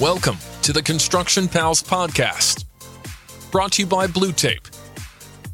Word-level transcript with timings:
Welcome 0.00 0.38
to 0.62 0.72
the 0.72 0.80
Construction 0.80 1.46
Pals 1.46 1.82
podcast, 1.82 2.64
brought 3.50 3.72
to 3.72 3.82
you 3.82 3.86
by 3.86 4.06
Blue 4.06 4.32
Tape, 4.32 4.66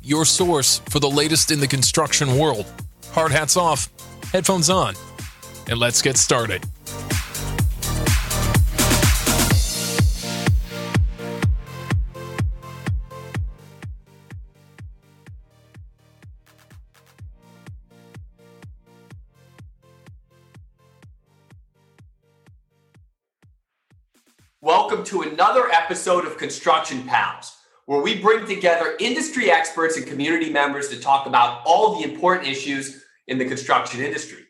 your 0.02 0.24
source 0.24 0.78
for 0.88 1.00
the 1.00 1.10
latest 1.10 1.50
in 1.50 1.58
the 1.58 1.66
construction 1.66 2.38
world. 2.38 2.64
Hard 3.10 3.32
hats 3.32 3.56
off, 3.56 3.88
headphones 4.32 4.70
on, 4.70 4.94
and 5.68 5.80
let's 5.80 6.00
get 6.00 6.16
started. 6.16 6.62
Episode 25.86 26.26
of 26.26 26.36
Construction 26.36 27.04
Pals, 27.04 27.58
where 27.84 28.00
we 28.00 28.20
bring 28.20 28.44
together 28.44 28.96
industry 28.98 29.52
experts 29.52 29.96
and 29.96 30.04
community 30.04 30.50
members 30.50 30.88
to 30.88 30.98
talk 30.98 31.28
about 31.28 31.62
all 31.64 31.96
the 31.96 32.12
important 32.12 32.48
issues 32.48 33.04
in 33.28 33.38
the 33.38 33.44
construction 33.44 34.00
industry. 34.00 34.46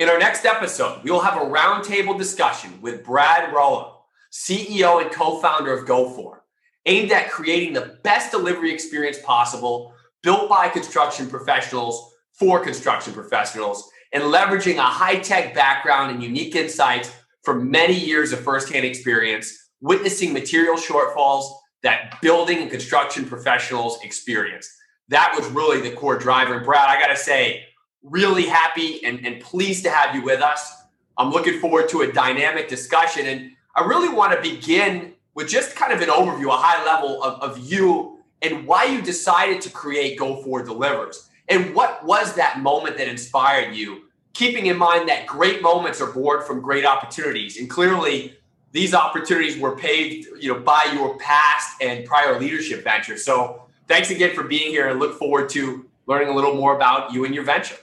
In 0.00 0.08
our 0.08 0.18
next 0.18 0.44
episode, 0.44 1.04
we 1.04 1.12
will 1.12 1.20
have 1.20 1.40
a 1.40 1.44
roundtable 1.44 2.18
discussion 2.18 2.80
with 2.82 3.04
Brad 3.04 3.54
Rollo, 3.54 4.06
CEO 4.32 5.00
and 5.00 5.08
co 5.12 5.38
founder 5.38 5.72
of 5.72 5.86
GoFor, 5.86 6.38
aimed 6.84 7.12
at 7.12 7.30
creating 7.30 7.72
the 7.72 8.00
best 8.02 8.32
delivery 8.32 8.72
experience 8.74 9.18
possible, 9.20 9.94
built 10.24 10.48
by 10.48 10.68
construction 10.68 11.28
professionals 11.28 12.12
for 12.32 12.58
construction 12.58 13.12
professionals, 13.12 13.88
and 14.12 14.24
leveraging 14.24 14.78
a 14.78 14.82
high 14.82 15.20
tech 15.20 15.54
background 15.54 16.10
and 16.10 16.24
unique 16.24 16.56
insights 16.56 17.12
from 17.44 17.70
many 17.70 17.94
years 17.94 18.32
of 18.32 18.40
firsthand 18.40 18.84
experience 18.84 19.65
witnessing 19.80 20.32
material 20.32 20.76
shortfalls 20.76 21.50
that 21.82 22.20
building 22.20 22.58
and 22.58 22.70
construction 22.70 23.24
professionals 23.24 23.98
experience. 24.02 24.68
That 25.08 25.34
was 25.36 25.46
really 25.48 25.80
the 25.80 25.94
core 25.94 26.18
driver. 26.18 26.58
Brad, 26.60 26.88
I 26.88 27.00
got 27.00 27.08
to 27.08 27.16
say, 27.16 27.64
really 28.02 28.46
happy 28.46 29.04
and, 29.04 29.24
and 29.26 29.40
pleased 29.40 29.84
to 29.84 29.90
have 29.90 30.14
you 30.14 30.22
with 30.22 30.40
us. 30.40 30.72
I'm 31.18 31.30
looking 31.30 31.60
forward 31.60 31.88
to 31.90 32.02
a 32.02 32.12
dynamic 32.12 32.68
discussion. 32.68 33.26
And 33.26 33.52
I 33.74 33.84
really 33.84 34.08
want 34.08 34.32
to 34.32 34.40
begin 34.40 35.14
with 35.34 35.48
just 35.48 35.76
kind 35.76 35.92
of 35.92 36.00
an 36.00 36.08
overview, 36.08 36.48
a 36.48 36.56
high 36.56 36.84
level 36.84 37.22
of, 37.22 37.40
of 37.40 37.58
you 37.58 38.18
and 38.42 38.66
why 38.66 38.84
you 38.84 39.02
decided 39.02 39.60
to 39.62 39.70
create 39.70 40.18
GoFor 40.18 40.64
Delivers. 40.64 41.28
And 41.48 41.74
what 41.74 42.04
was 42.04 42.34
that 42.34 42.60
moment 42.60 42.96
that 42.98 43.08
inspired 43.08 43.74
you 43.74 44.02
keeping 44.36 44.66
in 44.66 44.76
mind 44.76 45.08
that 45.08 45.26
great 45.26 45.62
moments 45.62 45.98
are 46.00 46.12
born 46.12 46.44
from 46.44 46.60
great 46.60 46.84
opportunities. 46.84 47.56
And 47.58 47.70
clearly, 47.70 48.36
these 48.76 48.92
opportunities 48.92 49.58
were 49.58 49.74
paved, 49.74 50.28
you 50.38 50.52
know, 50.52 50.60
by 50.60 50.86
your 50.92 51.16
past 51.16 51.80
and 51.80 52.04
prior 52.04 52.38
leadership 52.38 52.84
ventures. 52.84 53.24
So 53.24 53.62
thanks 53.88 54.10
again 54.10 54.34
for 54.34 54.44
being 54.44 54.68
here 54.68 54.88
and 54.88 55.00
look 55.00 55.18
forward 55.18 55.48
to 55.50 55.86
learning 56.06 56.28
a 56.28 56.34
little 56.34 56.54
more 56.54 56.76
about 56.76 57.12
you 57.12 57.24
and 57.24 57.34
your 57.34 57.44
venture. 57.44 57.76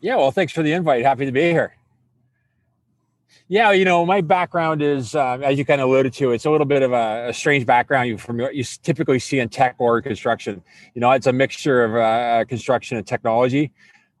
Yeah, 0.00 0.14
well, 0.14 0.30
thanks 0.30 0.52
for 0.52 0.62
the 0.62 0.72
invite. 0.72 1.04
Happy 1.04 1.26
to 1.26 1.32
be 1.32 1.40
here. 1.50 1.74
Yeah, 3.48 3.72
you 3.72 3.84
know, 3.84 4.06
my 4.06 4.20
background 4.20 4.80
is, 4.80 5.16
uh, 5.16 5.38
as 5.42 5.58
you 5.58 5.64
kind 5.64 5.80
of 5.80 5.88
alluded 5.88 6.12
to, 6.14 6.30
it's 6.30 6.44
a 6.44 6.50
little 6.50 6.66
bit 6.66 6.82
of 6.82 6.92
a, 6.92 7.28
a 7.30 7.34
strange 7.34 7.66
background 7.66 8.08
you, 8.08 8.18
from 8.18 8.38
you 8.40 8.64
typically 8.82 9.18
see 9.18 9.40
in 9.40 9.48
tech 9.48 9.74
or 9.78 10.00
construction. 10.02 10.62
You 10.94 11.00
know, 11.00 11.10
it's 11.12 11.26
a 11.26 11.32
mixture 11.32 11.82
of 11.82 11.96
uh, 11.96 12.44
construction 12.44 12.96
and 12.96 13.06
technology. 13.06 13.72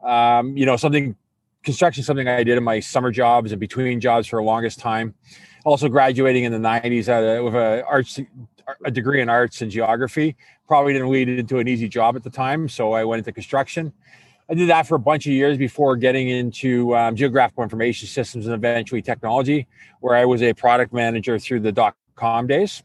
Um, 0.04 0.56
you 0.56 0.66
know, 0.66 0.76
something 0.76 1.14
construction 1.62 2.04
something 2.04 2.28
I 2.28 2.44
did 2.44 2.56
in 2.56 2.64
my 2.64 2.78
summer 2.80 3.10
jobs 3.10 3.50
and 3.52 3.60
between 3.60 4.00
jobs 4.00 4.28
for 4.28 4.40
the 4.40 4.44
longest 4.44 4.78
time. 4.78 5.14
Also 5.66 5.88
graduating 5.88 6.44
in 6.44 6.52
the 6.52 6.58
90s 6.58 7.08
a, 7.08 7.42
with 7.42 7.56
a 7.56 7.84
arts 7.86 8.20
a 8.84 8.90
degree 8.90 9.20
in 9.20 9.28
arts 9.28 9.62
and 9.62 9.70
geography. 9.70 10.36
Probably 10.68 10.92
didn't 10.92 11.10
lead 11.10 11.28
into 11.28 11.58
an 11.58 11.66
easy 11.66 11.88
job 11.88 12.14
at 12.14 12.22
the 12.22 12.30
time, 12.30 12.68
so 12.68 12.92
I 12.92 13.02
went 13.02 13.18
into 13.18 13.32
construction. 13.32 13.92
I 14.48 14.54
did 14.54 14.68
that 14.68 14.86
for 14.86 14.94
a 14.94 15.00
bunch 15.00 15.26
of 15.26 15.32
years 15.32 15.58
before 15.58 15.96
getting 15.96 16.28
into 16.28 16.96
um, 16.96 17.16
geographical 17.16 17.64
information 17.64 18.06
systems 18.06 18.46
and 18.46 18.54
eventually 18.54 19.02
technology, 19.02 19.66
where 19.98 20.14
I 20.14 20.24
was 20.24 20.40
a 20.40 20.52
product 20.52 20.92
manager 20.92 21.36
through 21.36 21.60
the 21.60 21.72
dot 21.72 21.96
com 22.14 22.46
days. 22.46 22.84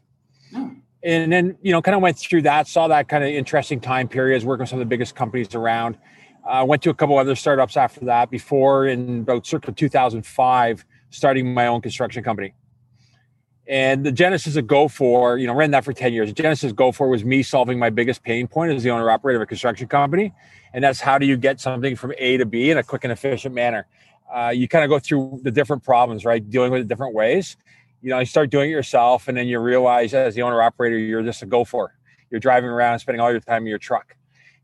Hmm. 0.52 0.70
And 1.04 1.32
then, 1.32 1.56
you 1.62 1.70
know, 1.70 1.82
kind 1.82 1.94
of 1.94 2.02
went 2.02 2.18
through 2.18 2.42
that, 2.42 2.66
saw 2.66 2.88
that 2.88 3.08
kind 3.08 3.22
of 3.22 3.30
interesting 3.30 3.78
time 3.78 4.08
periods, 4.08 4.44
working 4.44 4.62
with 4.62 4.70
some 4.70 4.80
of 4.80 4.86
the 4.86 4.90
biggest 4.90 5.14
companies 5.14 5.54
around. 5.54 5.98
I 6.44 6.60
uh, 6.60 6.64
went 6.64 6.82
to 6.82 6.90
a 6.90 6.94
couple 6.94 7.16
other 7.16 7.36
startups 7.36 7.76
after 7.76 8.04
that 8.06 8.28
before 8.28 8.88
in 8.88 9.20
about 9.20 9.46
circa 9.46 9.70
2005, 9.70 10.84
starting 11.10 11.54
my 11.54 11.68
own 11.68 11.80
construction 11.80 12.24
company. 12.24 12.54
And 13.68 14.04
the 14.04 14.12
genesis 14.12 14.56
of 14.56 14.64
GoFor, 14.64 15.40
you 15.40 15.46
know, 15.46 15.54
ran 15.54 15.70
that 15.70 15.84
for 15.84 15.92
10 15.92 16.12
years. 16.12 16.28
The 16.28 16.34
genesis 16.34 16.72
of 16.72 16.76
GoFor 16.76 17.08
was 17.08 17.24
me 17.24 17.42
solving 17.42 17.78
my 17.78 17.90
biggest 17.90 18.22
pain 18.22 18.48
point 18.48 18.72
as 18.72 18.82
the 18.82 18.90
owner 18.90 19.08
operator 19.10 19.36
of 19.36 19.42
a 19.42 19.46
construction 19.46 19.86
company. 19.86 20.32
And 20.72 20.82
that's 20.82 21.00
how 21.00 21.18
do 21.18 21.26
you 21.26 21.36
get 21.36 21.60
something 21.60 21.94
from 21.94 22.12
A 22.18 22.38
to 22.38 22.46
B 22.46 22.70
in 22.70 22.78
a 22.78 22.82
quick 22.82 23.04
and 23.04 23.12
efficient 23.12 23.54
manner? 23.54 23.86
Uh, 24.34 24.48
you 24.48 24.66
kind 24.66 24.84
of 24.84 24.90
go 24.90 24.98
through 24.98 25.40
the 25.42 25.50
different 25.50 25.84
problems, 25.84 26.24
right? 26.24 26.48
Dealing 26.48 26.72
with 26.72 26.80
it 26.82 26.88
different 26.88 27.14
ways. 27.14 27.56
You 28.00 28.10
know, 28.10 28.18
you 28.18 28.26
start 28.26 28.50
doing 28.50 28.70
it 28.70 28.72
yourself, 28.72 29.28
and 29.28 29.36
then 29.36 29.46
you 29.46 29.60
realize 29.60 30.12
as 30.12 30.34
the 30.34 30.42
owner 30.42 30.60
operator, 30.60 30.98
you're 30.98 31.22
just 31.22 31.42
a 31.42 31.46
go 31.46 31.64
for. 31.64 31.94
You're 32.30 32.40
driving 32.40 32.70
around, 32.70 32.98
spending 32.98 33.20
all 33.20 33.30
your 33.30 33.40
time 33.40 33.62
in 33.62 33.68
your 33.68 33.78
truck 33.78 34.16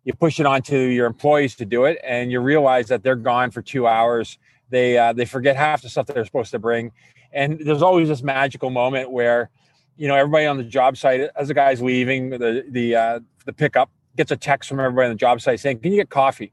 you 0.09 0.15
push 0.15 0.41
it 0.41 0.47
on 0.47 0.63
to 0.63 0.79
your 0.79 1.07
employees 1.07 1.55
to 1.57 1.67
do 1.67 1.85
it 1.85 1.99
and 2.03 2.33
you 2.33 2.41
realize 2.41 2.89
that 2.89 3.03
they're 3.03 3.15
gone 3.15 3.51
for 3.51 3.61
two 3.61 3.87
hours 3.87 4.39
they 4.71 4.99
uh, 4.99 5.13
they 5.13 5.25
forget 5.25 5.57
half 5.57 5.83
the 5.83 5.89
stuff 5.89 6.07
they're 6.07 6.25
supposed 6.25 6.51
to 6.53 6.59
bring. 6.59 6.93
And 7.33 7.61
there's 7.61 7.83
always 7.83 8.09
this 8.09 8.23
magical 8.23 8.71
moment 8.71 9.11
where 9.11 9.51
you 9.97 10.09
know 10.09 10.15
everybody 10.15 10.47
on 10.47 10.57
the 10.57 10.65
job 10.65 10.97
site 10.97 11.29
as 11.37 11.49
the 11.49 11.55
guy's 11.55 11.83
leaving 11.83 12.31
the 12.31 12.65
the 12.71 12.95
uh, 12.95 13.21
the 13.45 13.53
pickup 13.53 13.91
gets 14.17 14.31
a 14.31 14.37
text 14.37 14.69
from 14.69 14.81
everybody 14.81 15.07
on 15.07 15.13
the 15.13 15.19
job 15.19 15.41
site 15.41 15.61
saying 15.61 15.81
can 15.81 15.93
you 15.93 15.99
get 15.99 16.11
coffee? 16.11 16.53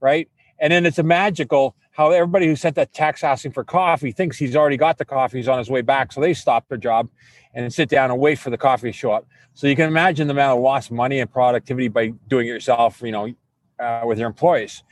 Right? 0.00 0.28
And 0.58 0.72
then 0.72 0.84
it's 0.86 0.98
a 0.98 1.02
magical 1.02 1.74
how 1.92 2.10
everybody 2.10 2.46
who 2.46 2.56
sent 2.56 2.76
that 2.76 2.92
text 2.94 3.24
asking 3.24 3.52
for 3.52 3.64
coffee 3.64 4.12
thinks 4.12 4.38
he's 4.38 4.56
already 4.56 4.76
got 4.76 4.96
the 4.96 5.04
coffee 5.04 5.38
he's 5.38 5.48
on 5.48 5.58
his 5.58 5.68
way 5.68 5.82
back 5.82 6.12
so 6.12 6.20
they 6.20 6.32
stop 6.32 6.68
their 6.68 6.78
job 6.78 7.08
and 7.52 7.72
sit 7.72 7.88
down 7.88 8.10
and 8.10 8.20
wait 8.20 8.38
for 8.38 8.50
the 8.50 8.58
coffee 8.58 8.90
to 8.90 8.96
show 8.96 9.12
up. 9.12 9.26
So 9.54 9.66
you 9.66 9.76
can 9.76 9.86
imagine 9.86 10.28
the 10.28 10.32
amount 10.32 10.56
of 10.56 10.62
lost 10.62 10.90
money 10.90 11.18
and 11.20 11.30
productivity 11.30 11.88
by 11.88 12.08
doing 12.28 12.46
it 12.46 12.50
yourself, 12.50 13.02
you 13.02 13.12
know, 13.12 13.34
uh, 13.78 14.02
with 14.04 14.18
your 14.18 14.28
employees. 14.28 14.82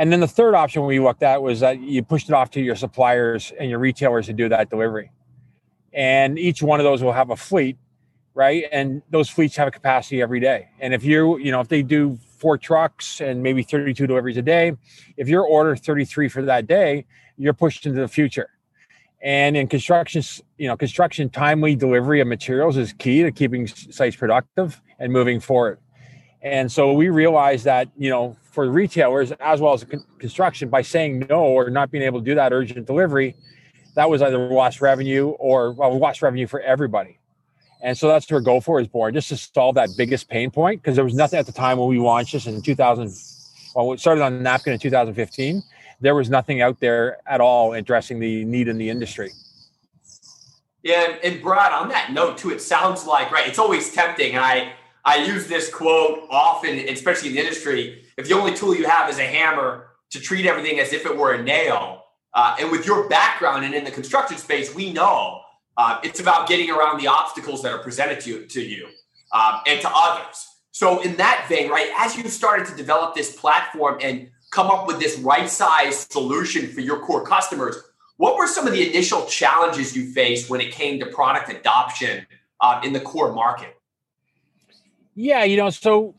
And 0.00 0.10
then 0.10 0.20
the 0.20 0.26
third 0.26 0.54
option 0.54 0.86
we 0.86 0.98
looked 0.98 1.22
at 1.22 1.42
was 1.42 1.60
that 1.60 1.78
you 1.78 2.02
pushed 2.02 2.30
it 2.30 2.32
off 2.32 2.50
to 2.52 2.60
your 2.62 2.74
suppliers 2.74 3.52
and 3.60 3.68
your 3.68 3.78
retailers 3.78 4.26
to 4.26 4.32
do 4.32 4.48
that 4.48 4.70
delivery. 4.70 5.12
And 5.92 6.38
each 6.38 6.62
one 6.62 6.80
of 6.80 6.84
those 6.84 7.02
will 7.02 7.12
have 7.12 7.28
a 7.28 7.36
fleet, 7.36 7.76
right? 8.32 8.64
And 8.72 9.02
those 9.10 9.28
fleets 9.28 9.56
have 9.56 9.68
a 9.68 9.70
capacity 9.70 10.22
every 10.22 10.40
day. 10.40 10.70
And 10.80 10.94
if 10.94 11.04
you, 11.04 11.36
you 11.36 11.52
know, 11.52 11.60
if 11.60 11.68
they 11.68 11.82
do 11.82 12.18
four 12.38 12.56
trucks 12.56 13.20
and 13.20 13.42
maybe 13.42 13.62
32 13.62 14.06
deliveries 14.06 14.38
a 14.38 14.42
day, 14.42 14.72
if 15.18 15.28
your 15.28 15.44
order 15.44 15.76
33 15.76 16.28
for 16.28 16.40
that 16.44 16.66
day, 16.66 17.04
you're 17.36 17.52
pushed 17.52 17.84
into 17.84 18.00
the 18.00 18.08
future. 18.08 18.48
And 19.20 19.54
in 19.54 19.66
construction, 19.66 20.22
you 20.56 20.66
know, 20.66 20.78
construction 20.78 21.28
timely 21.28 21.76
delivery 21.76 22.22
of 22.22 22.26
materials 22.26 22.78
is 22.78 22.94
key 22.94 23.22
to 23.22 23.30
keeping 23.30 23.66
sites 23.66 24.16
productive 24.16 24.80
and 24.98 25.12
moving 25.12 25.40
forward. 25.40 25.78
And 26.40 26.72
so 26.72 26.94
we 26.94 27.10
realized 27.10 27.66
that, 27.66 27.88
you 27.98 28.08
know, 28.08 28.38
for 28.50 28.68
retailers 28.68 29.32
as 29.32 29.60
well 29.60 29.72
as 29.72 29.84
construction, 30.18 30.68
by 30.68 30.82
saying 30.82 31.26
no 31.28 31.40
or 31.40 31.70
not 31.70 31.90
being 31.90 32.04
able 32.04 32.20
to 32.20 32.24
do 32.24 32.34
that 32.34 32.52
urgent 32.52 32.86
delivery, 32.86 33.36
that 33.94 34.08
was 34.08 34.22
either 34.22 34.38
lost 34.38 34.80
revenue 34.80 35.28
or 35.30 35.72
well, 35.72 35.98
lost 35.98 36.22
revenue 36.22 36.46
for 36.46 36.60
everybody. 36.60 37.18
And 37.82 37.96
so 37.96 38.08
that's 38.08 38.30
where 38.30 38.42
GoFor 38.42 38.82
is 38.82 38.88
born, 38.88 39.14
just 39.14 39.30
to 39.30 39.36
solve 39.36 39.76
that 39.76 39.90
biggest 39.96 40.28
pain 40.28 40.50
point. 40.50 40.82
Because 40.82 40.96
there 40.96 41.04
was 41.04 41.14
nothing 41.14 41.38
at 41.38 41.46
the 41.46 41.52
time 41.52 41.78
when 41.78 41.88
we 41.88 41.98
launched 41.98 42.32
this 42.32 42.46
in 42.46 42.60
2000. 42.60 43.10
Well, 43.74 43.88
we 43.88 43.96
started 43.96 44.22
on 44.22 44.42
Napkin 44.42 44.72
in 44.74 44.78
2015 44.78 45.62
there 46.00 46.14
was 46.14 46.30
nothing 46.30 46.62
out 46.62 46.80
there 46.80 47.18
at 47.26 47.40
all 47.40 47.74
addressing 47.74 48.18
the 48.18 48.44
need 48.44 48.68
in 48.68 48.78
the 48.78 48.88
industry. 48.88 49.32
Yeah, 50.82 51.16
and 51.22 51.42
Brad, 51.42 51.72
on 51.72 51.90
that 51.90 52.12
note 52.12 52.38
too, 52.38 52.50
it 52.50 52.62
sounds 52.62 53.06
like 53.06 53.30
right. 53.30 53.46
It's 53.46 53.58
always 53.58 53.92
tempting, 53.92 54.38
I 54.38 54.72
I 55.04 55.16
use 55.24 55.46
this 55.46 55.72
quote 55.72 56.26
often, 56.30 56.78
especially 56.88 57.30
in 57.30 57.34
the 57.34 57.40
industry. 57.40 57.99
If 58.16 58.28
the 58.28 58.34
only 58.34 58.54
tool 58.54 58.74
you 58.74 58.86
have 58.86 59.08
is 59.10 59.18
a 59.18 59.24
hammer 59.24 59.88
to 60.10 60.20
treat 60.20 60.46
everything 60.46 60.78
as 60.80 60.92
if 60.92 61.06
it 61.06 61.16
were 61.16 61.34
a 61.34 61.42
nail, 61.42 62.04
uh, 62.34 62.56
and 62.60 62.70
with 62.70 62.86
your 62.86 63.08
background 63.08 63.64
and 63.64 63.74
in 63.74 63.84
the 63.84 63.90
construction 63.90 64.36
space, 64.36 64.74
we 64.74 64.92
know 64.92 65.40
uh, 65.76 65.98
it's 66.02 66.20
about 66.20 66.48
getting 66.48 66.70
around 66.70 67.00
the 67.00 67.06
obstacles 67.06 67.62
that 67.62 67.72
are 67.72 67.82
presented 67.82 68.20
to, 68.20 68.46
to 68.46 68.60
you 68.60 68.86
um, 69.32 69.60
and 69.66 69.80
to 69.80 69.88
others. 69.92 70.46
So, 70.72 71.00
in 71.00 71.16
that 71.16 71.46
vein, 71.48 71.68
right, 71.68 71.90
as 71.98 72.16
you 72.16 72.28
started 72.28 72.66
to 72.66 72.76
develop 72.76 73.14
this 73.14 73.36
platform 73.36 73.98
and 74.00 74.30
come 74.50 74.66
up 74.66 74.86
with 74.86 74.98
this 74.98 75.18
right 75.18 75.48
size 75.48 76.06
solution 76.10 76.68
for 76.68 76.80
your 76.80 77.00
core 77.00 77.24
customers. 77.24 77.76
What 78.16 78.36
were 78.36 78.46
some 78.46 78.66
of 78.66 78.74
the 78.74 78.86
initial 78.86 79.24
challenges 79.26 79.96
you 79.96 80.12
faced 80.12 80.50
when 80.50 80.60
it 80.60 80.72
came 80.72 81.00
to 81.00 81.06
product 81.06 81.50
adoption 81.50 82.26
uh, 82.60 82.80
in 82.84 82.92
the 82.92 83.00
core 83.00 83.32
market? 83.32 83.76
Yeah, 85.14 85.44
you 85.44 85.56
know, 85.56 85.70
so 85.70 86.14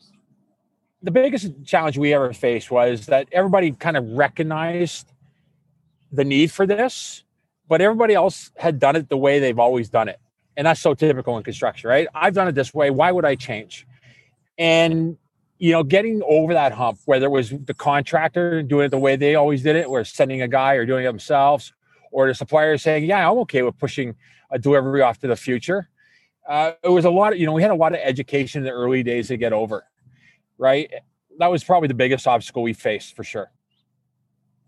the 1.02 1.10
biggest 1.10 1.50
challenge 1.64 1.98
we 1.98 2.14
ever 2.14 2.32
faced 2.32 2.70
was 2.70 3.06
that 3.06 3.28
everybody 3.32 3.72
kind 3.72 3.96
of 3.96 4.08
recognized 4.10 5.12
the 6.12 6.24
need 6.24 6.52
for 6.52 6.66
this, 6.66 7.24
but 7.68 7.80
everybody 7.80 8.14
else 8.14 8.50
had 8.56 8.78
done 8.78 8.96
it 8.96 9.08
the 9.08 9.16
way 9.16 9.38
they've 9.38 9.58
always 9.58 9.88
done 9.88 10.08
it. 10.08 10.20
And 10.56 10.66
that's 10.66 10.80
so 10.80 10.94
typical 10.94 11.36
in 11.38 11.42
construction, 11.42 11.88
right? 11.88 12.06
I've 12.14 12.34
done 12.34 12.46
it 12.46 12.54
this 12.54 12.72
way. 12.74 12.90
Why 12.90 13.10
would 13.10 13.24
I 13.24 13.34
change? 13.34 13.86
And 14.58 15.16
you 15.58 15.70
know, 15.70 15.84
getting 15.84 16.22
over 16.28 16.54
that 16.54 16.72
hump, 16.72 16.98
whether 17.04 17.26
it 17.26 17.30
was 17.30 17.50
the 17.50 17.72
contractor 17.72 18.64
doing 18.64 18.86
it 18.86 18.88
the 18.88 18.98
way 18.98 19.14
they 19.14 19.36
always 19.36 19.62
did 19.62 19.76
it, 19.76 19.86
or 19.86 20.04
sending 20.04 20.42
a 20.42 20.48
guy 20.48 20.74
or 20.74 20.84
doing 20.84 21.04
it 21.04 21.06
themselves, 21.06 21.72
or 22.10 22.26
the 22.26 22.34
supplier 22.34 22.76
saying, 22.76 23.04
"Yeah, 23.04 23.30
I'm 23.30 23.38
okay 23.38 23.62
with 23.62 23.78
pushing 23.78 24.16
a 24.50 24.58
delivery 24.58 25.02
off 25.02 25.18
to 25.20 25.28
the 25.28 25.36
future." 25.36 25.88
Uh, 26.48 26.72
it 26.82 26.88
was 26.88 27.04
a 27.04 27.10
lot 27.10 27.32
of, 27.32 27.38
you 27.38 27.46
know, 27.46 27.52
we 27.52 27.62
had 27.62 27.70
a 27.70 27.76
lot 27.76 27.92
of 27.92 28.00
education 28.02 28.62
in 28.62 28.64
the 28.64 28.72
early 28.72 29.04
days 29.04 29.28
to 29.28 29.36
get 29.36 29.52
over, 29.52 29.84
right? 30.62 30.90
That 31.38 31.48
was 31.48 31.64
probably 31.64 31.88
the 31.88 31.94
biggest 31.94 32.26
obstacle 32.26 32.62
we 32.62 32.72
faced 32.72 33.16
for 33.16 33.24
sure. 33.24 33.50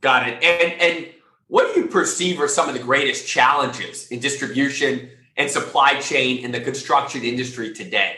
Got 0.01 0.29
it. 0.29 0.43
And 0.43 0.81
and 0.83 1.07
what 1.47 1.73
do 1.73 1.81
you 1.81 1.87
perceive 1.87 2.41
are 2.41 2.49
some 2.49 2.69
of 2.69 2.75
the 2.75 2.83
greatest 2.83 3.27
challenges 3.29 4.09
in 4.09 4.19
distribution 4.19 5.09
and 5.37 5.51
supply 5.51 6.01
chain 6.01 6.45
in 6.45 6.51
the 6.51 6.61
construction 6.61 7.23
industry 7.23 7.73
today? 7.73 8.17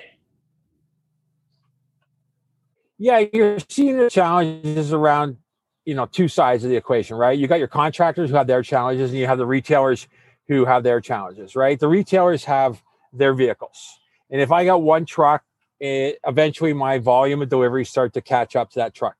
Yeah, 2.99 3.25
you're 3.32 3.58
seeing 3.69 3.99
the 3.99 4.08
challenges 4.08 4.93
around, 4.93 5.37
you 5.84 5.94
know, 5.94 6.06
two 6.06 6.28
sides 6.28 6.64
of 6.64 6.70
the 6.70 6.76
equation, 6.76 7.17
right? 7.17 7.38
You 7.38 7.46
got 7.46 7.58
your 7.58 7.69
contractors 7.69 8.31
who 8.31 8.37
have 8.37 8.46
their 8.46 8.62
challenges, 8.62 9.11
and 9.11 9.19
you 9.19 9.26
have 9.26 9.37
the 9.37 9.46
retailers 9.46 10.08
who 10.49 10.64
have 10.64 10.82
their 10.82 11.02
challenges, 11.02 11.55
right? 11.55 11.78
The 11.78 11.88
retailers 11.88 12.44
have 12.44 12.82
their 13.12 13.34
vehicles, 13.34 13.99
and 14.31 14.40
if 14.40 14.50
I 14.50 14.64
got 14.64 14.81
one 14.82 15.05
truck, 15.05 15.44
it, 15.81 16.19
eventually 16.26 16.73
my 16.73 16.99
volume 16.99 17.43
of 17.43 17.49
deliveries 17.49 17.88
start 17.88 18.12
to 18.14 18.20
catch 18.20 18.56
up 18.56 18.70
to 18.70 18.78
that 18.78 18.94
truck, 18.94 19.17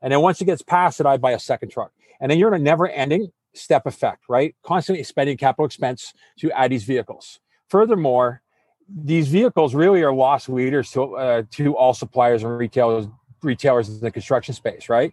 and 0.00 0.12
then 0.12 0.20
once 0.20 0.40
it 0.40 0.46
gets 0.46 0.62
past 0.62 1.00
it, 1.00 1.06
I 1.06 1.16
buy 1.16 1.32
a 1.32 1.38
second 1.38 1.70
truck, 1.70 1.92
and 2.20 2.30
then 2.30 2.38
you're 2.38 2.54
in 2.54 2.60
a 2.60 2.64
never-ending 2.64 3.32
step 3.54 3.86
effect, 3.86 4.24
right? 4.28 4.54
Constantly 4.62 5.04
spending 5.04 5.36
capital 5.36 5.66
expense 5.66 6.14
to 6.38 6.50
add 6.52 6.70
these 6.70 6.84
vehicles. 6.84 7.40
Furthermore, 7.68 8.42
these 8.88 9.28
vehicles 9.28 9.74
really 9.74 10.02
are 10.02 10.12
lost 10.12 10.48
leaders 10.48 10.90
to 10.90 11.16
uh, 11.16 11.42
to 11.52 11.76
all 11.76 11.94
suppliers 11.94 12.42
and 12.42 12.58
retailers 12.58 13.06
retailers 13.42 13.88
in 13.88 14.00
the 14.00 14.10
construction 14.10 14.54
space, 14.54 14.88
right? 14.88 15.12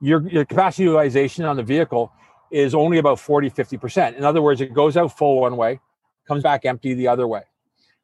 Your, 0.00 0.26
your 0.28 0.44
capacity 0.44 0.84
utilization 0.84 1.44
on 1.44 1.56
the 1.56 1.62
vehicle 1.62 2.12
is 2.50 2.74
only 2.74 2.98
about 2.98 3.20
40, 3.20 3.50
50%. 3.50 4.16
In 4.16 4.24
other 4.24 4.42
words, 4.42 4.60
it 4.60 4.72
goes 4.72 4.96
out 4.96 5.16
full 5.16 5.40
one 5.40 5.56
way, 5.56 5.80
comes 6.26 6.42
back 6.42 6.64
empty 6.64 6.94
the 6.94 7.08
other 7.08 7.26
way, 7.26 7.42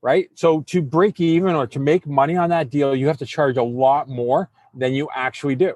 right? 0.05 0.31
So 0.35 0.61
to 0.69 0.83
break 0.83 1.19
even 1.19 1.57
or 1.57 1.67
to 1.67 1.81
make 1.81 2.07
money 2.07 2.37
on 2.37 2.51
that 2.51 2.71
deal, 2.71 2.95
you 2.95 3.09
have 3.09 3.19
to 3.19 3.27
charge 3.27 3.57
a 3.57 3.63
lot 3.63 4.09
more 4.09 4.51
than 4.73 4.93
you 4.93 5.09
actually 5.13 5.57
do. 5.57 5.75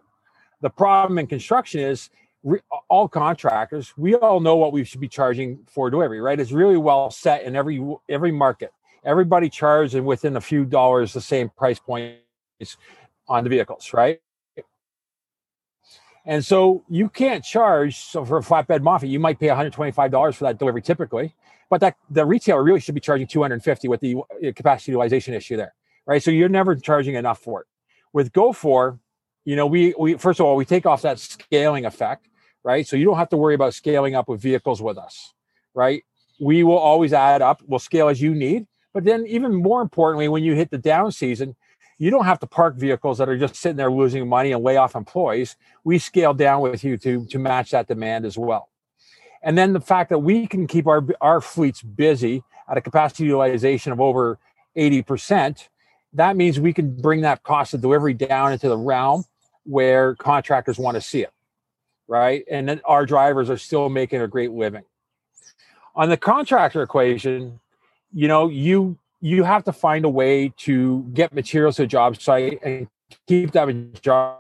The 0.60 0.70
problem 0.70 1.18
in 1.18 1.26
construction 1.26 1.80
is 1.80 2.10
re, 2.44 2.60
all 2.88 3.08
contractors, 3.08 3.94
we 3.96 4.14
all 4.14 4.38
know 4.38 4.56
what 4.56 4.72
we 4.72 4.84
should 4.84 5.00
be 5.00 5.08
charging 5.08 5.60
for 5.66 5.90
delivery, 5.90 6.20
right? 6.20 6.38
It's 6.38 6.52
really 6.52 6.76
well 6.76 7.10
set 7.10 7.42
in 7.42 7.56
every 7.56 7.84
every 8.08 8.30
market 8.30 8.72
everybody 9.04 9.48
charged 9.48 9.94
and 9.94 10.04
within 10.04 10.36
a 10.36 10.40
few 10.40 10.64
dollars 10.64 11.12
the 11.12 11.20
same 11.20 11.48
price 11.48 11.78
points 11.78 12.76
on 13.26 13.44
the 13.44 13.50
vehicles, 13.50 13.92
right? 13.92 14.20
And 16.26 16.44
so 16.44 16.84
you 16.88 17.08
can't 17.08 17.42
charge 17.42 17.96
so 17.96 18.24
for 18.24 18.38
a 18.38 18.42
flatbed 18.42 18.80
Moffett, 18.80 19.08
you 19.08 19.18
might 19.18 19.40
pay 19.40 19.46
$125 19.46 20.34
for 20.34 20.44
that 20.44 20.58
delivery 20.58 20.82
typically, 20.82 21.34
but 21.70 21.80
that 21.80 21.96
the 22.10 22.24
retailer 22.24 22.62
really 22.62 22.80
should 22.80 22.94
be 22.94 23.00
charging 23.00 23.26
250 23.26 23.88
with 23.88 24.00
the 24.00 24.16
uh, 24.16 24.52
capacity 24.54 24.92
utilization 24.92 25.34
issue 25.34 25.56
there, 25.56 25.74
right? 26.06 26.22
So 26.22 26.30
you're 26.30 26.48
never 26.48 26.74
charging 26.74 27.14
enough 27.14 27.40
for 27.40 27.62
it. 27.62 27.66
With 28.12 28.32
GoFor, 28.32 28.98
you 29.44 29.56
know, 29.56 29.66
we 29.66 29.94
we 29.98 30.14
first 30.14 30.40
of 30.40 30.46
all 30.46 30.56
we 30.56 30.64
take 30.64 30.86
off 30.86 31.02
that 31.02 31.18
scaling 31.18 31.84
effect, 31.86 32.28
right? 32.62 32.86
So 32.86 32.96
you 32.96 33.04
don't 33.04 33.18
have 33.18 33.30
to 33.30 33.36
worry 33.36 33.54
about 33.54 33.74
scaling 33.74 34.14
up 34.14 34.28
with 34.28 34.40
vehicles 34.40 34.82
with 34.82 34.98
us, 34.98 35.32
right? 35.74 36.04
We 36.40 36.62
will 36.62 36.78
always 36.78 37.12
add 37.12 37.42
up. 37.42 37.62
We'll 37.66 37.78
scale 37.78 38.08
as 38.08 38.20
you 38.20 38.34
need, 38.34 38.66
but 38.92 39.04
then, 39.04 39.26
even 39.26 39.54
more 39.54 39.82
importantly, 39.82 40.28
when 40.28 40.42
you 40.42 40.54
hit 40.54 40.70
the 40.70 40.78
down 40.78 41.12
season, 41.12 41.56
you 41.98 42.10
don't 42.10 42.24
have 42.24 42.38
to 42.40 42.46
park 42.46 42.76
vehicles 42.76 43.18
that 43.18 43.28
are 43.28 43.36
just 43.36 43.56
sitting 43.56 43.76
there 43.76 43.90
losing 43.90 44.28
money 44.28 44.52
and 44.52 44.62
lay 44.62 44.76
off 44.76 44.94
employees. 44.94 45.56
We 45.84 45.98
scale 45.98 46.32
down 46.32 46.62
with 46.62 46.84
you 46.84 46.96
to, 46.98 47.26
to 47.26 47.38
match 47.38 47.70
that 47.72 47.88
demand 47.88 48.24
as 48.24 48.38
well. 48.38 48.70
And 49.42 49.56
then 49.56 49.72
the 49.72 49.80
fact 49.80 50.10
that 50.10 50.18
we 50.18 50.46
can 50.46 50.66
keep 50.66 50.86
our, 50.86 51.04
our 51.20 51.40
fleets 51.40 51.82
busy 51.82 52.42
at 52.68 52.76
a 52.76 52.80
capacity 52.80 53.24
utilization 53.24 53.92
of 53.92 54.00
over 54.00 54.38
80%, 54.76 55.68
that 56.14 56.36
means 56.36 56.58
we 56.58 56.72
can 56.72 57.00
bring 57.00 57.20
that 57.22 57.42
cost 57.42 57.74
of 57.74 57.80
delivery 57.80 58.14
down 58.14 58.52
into 58.52 58.68
the 58.68 58.76
realm 58.76 59.24
where 59.64 60.14
contractors 60.14 60.78
want 60.78 60.94
to 60.96 61.00
see 61.00 61.22
it, 61.22 61.32
right? 62.06 62.44
And 62.50 62.68
then 62.68 62.80
our 62.84 63.04
drivers 63.06 63.50
are 63.50 63.58
still 63.58 63.88
making 63.88 64.22
a 64.22 64.28
great 64.28 64.50
living. 64.50 64.84
On 65.94 66.08
the 66.08 66.16
contractor 66.16 66.82
equation, 66.82 67.60
you 68.12 68.28
know 68.28 68.48
you 68.48 68.96
you 69.20 69.42
have 69.42 69.64
to 69.64 69.72
find 69.72 70.04
a 70.04 70.08
way 70.08 70.52
to 70.56 71.02
get 71.12 71.34
materials 71.34 71.76
to 71.76 71.82
a 71.82 71.86
job 71.86 72.20
site 72.20 72.60
and 72.62 72.88
keep 73.26 73.50
that 73.52 74.00
job 74.00 74.38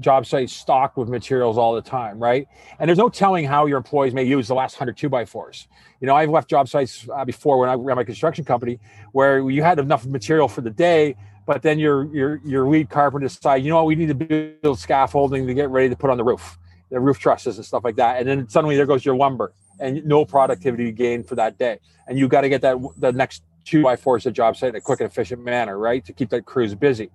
job 0.00 0.24
sites 0.26 0.52
stocked 0.52 0.96
with 0.96 1.08
materials 1.08 1.58
all 1.58 1.74
the 1.74 1.82
time, 1.82 2.18
right? 2.18 2.46
And 2.78 2.88
there's 2.88 2.98
no 2.98 3.08
telling 3.08 3.44
how 3.44 3.66
your 3.66 3.76
employees 3.76 4.14
may 4.14 4.22
use 4.22 4.48
the 4.48 4.54
last 4.54 4.74
100 4.74 4.96
two 4.96 5.08
by 5.08 5.24
fours. 5.24 5.66
You 6.00 6.06
know, 6.06 6.14
I've 6.14 6.30
left 6.30 6.48
job 6.48 6.68
sites 6.68 7.08
uh, 7.12 7.24
before 7.24 7.58
when 7.58 7.68
I 7.68 7.74
ran 7.74 7.96
my 7.96 8.04
construction 8.04 8.44
company 8.44 8.78
where 9.12 9.48
you 9.50 9.62
had 9.62 9.78
enough 9.78 10.06
material 10.06 10.48
for 10.48 10.60
the 10.60 10.70
day, 10.70 11.16
but 11.44 11.62
then 11.62 11.78
your 11.78 12.04
your 12.14 12.40
your 12.44 12.68
lead 12.68 12.88
carpenter 12.88 13.26
decide, 13.26 13.64
you 13.64 13.70
know 13.70 13.76
what, 13.76 13.86
we 13.86 13.96
need 13.96 14.08
to 14.08 14.58
build 14.62 14.78
scaffolding 14.78 15.46
to 15.46 15.54
get 15.54 15.70
ready 15.70 15.88
to 15.88 15.96
put 15.96 16.10
on 16.10 16.16
the 16.16 16.24
roof, 16.24 16.58
the 16.90 17.00
roof 17.00 17.18
trusses 17.18 17.56
and 17.56 17.66
stuff 17.66 17.82
like 17.82 17.96
that. 17.96 18.18
And 18.18 18.28
then 18.28 18.48
suddenly 18.48 18.76
there 18.76 18.86
goes 18.86 19.04
your 19.04 19.16
lumber 19.16 19.52
and 19.80 20.04
no 20.04 20.24
productivity 20.24 20.92
gain 20.92 21.24
for 21.24 21.34
that 21.34 21.58
day. 21.58 21.80
And 22.06 22.16
you 22.16 22.28
got 22.28 22.42
to 22.42 22.48
get 22.48 22.60
that 22.60 22.76
the 22.96 23.12
next 23.12 23.42
two 23.64 23.82
by 23.82 23.96
fours 23.96 24.24
of 24.26 24.34
job 24.34 24.56
site 24.56 24.70
in 24.70 24.76
a 24.76 24.80
quick 24.80 25.00
and 25.00 25.10
efficient 25.10 25.42
manner, 25.42 25.78
right, 25.78 26.04
to 26.04 26.12
keep 26.12 26.30
that 26.30 26.44
crews 26.44 26.74
busy. 26.76 27.10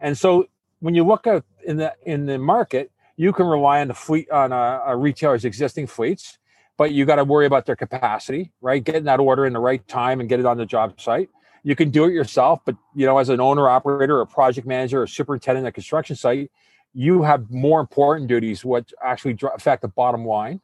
And 0.00 0.16
so 0.16 0.46
when 0.84 0.94
you 0.94 1.02
look 1.02 1.26
at 1.26 1.42
in 1.64 1.78
the 1.78 1.94
in 2.04 2.26
the 2.26 2.38
market, 2.38 2.90
you 3.16 3.32
can 3.32 3.46
rely 3.46 3.80
on 3.80 3.88
the 3.88 3.94
fleet 3.94 4.30
on 4.30 4.52
a, 4.52 4.82
a 4.88 4.94
retailer's 4.94 5.46
existing 5.46 5.86
fleets, 5.86 6.36
but 6.76 6.92
you 6.92 7.06
got 7.06 7.16
to 7.16 7.24
worry 7.24 7.46
about 7.46 7.64
their 7.64 7.74
capacity, 7.74 8.52
right? 8.60 8.84
Getting 8.84 9.04
that 9.04 9.18
order 9.18 9.46
in 9.46 9.54
the 9.54 9.60
right 9.60 9.86
time 9.88 10.20
and 10.20 10.28
get 10.28 10.40
it 10.40 10.44
on 10.44 10.58
the 10.58 10.66
job 10.66 11.00
site. 11.00 11.30
You 11.62 11.74
can 11.74 11.88
do 11.88 12.04
it 12.04 12.12
yourself, 12.12 12.60
but 12.66 12.76
you 12.94 13.06
know, 13.06 13.16
as 13.16 13.30
an 13.30 13.40
owner 13.40 13.66
operator, 13.66 14.20
a 14.20 14.26
project 14.26 14.66
manager, 14.66 15.00
or 15.00 15.06
superintendent 15.06 15.64
at 15.64 15.70
a 15.70 15.72
construction 15.72 16.16
site, 16.16 16.50
you 16.92 17.22
have 17.22 17.50
more 17.50 17.80
important 17.80 18.28
duties 18.28 18.62
what 18.62 18.92
actually 19.02 19.38
affect 19.54 19.80
the 19.80 19.88
bottom 19.88 20.26
line 20.26 20.60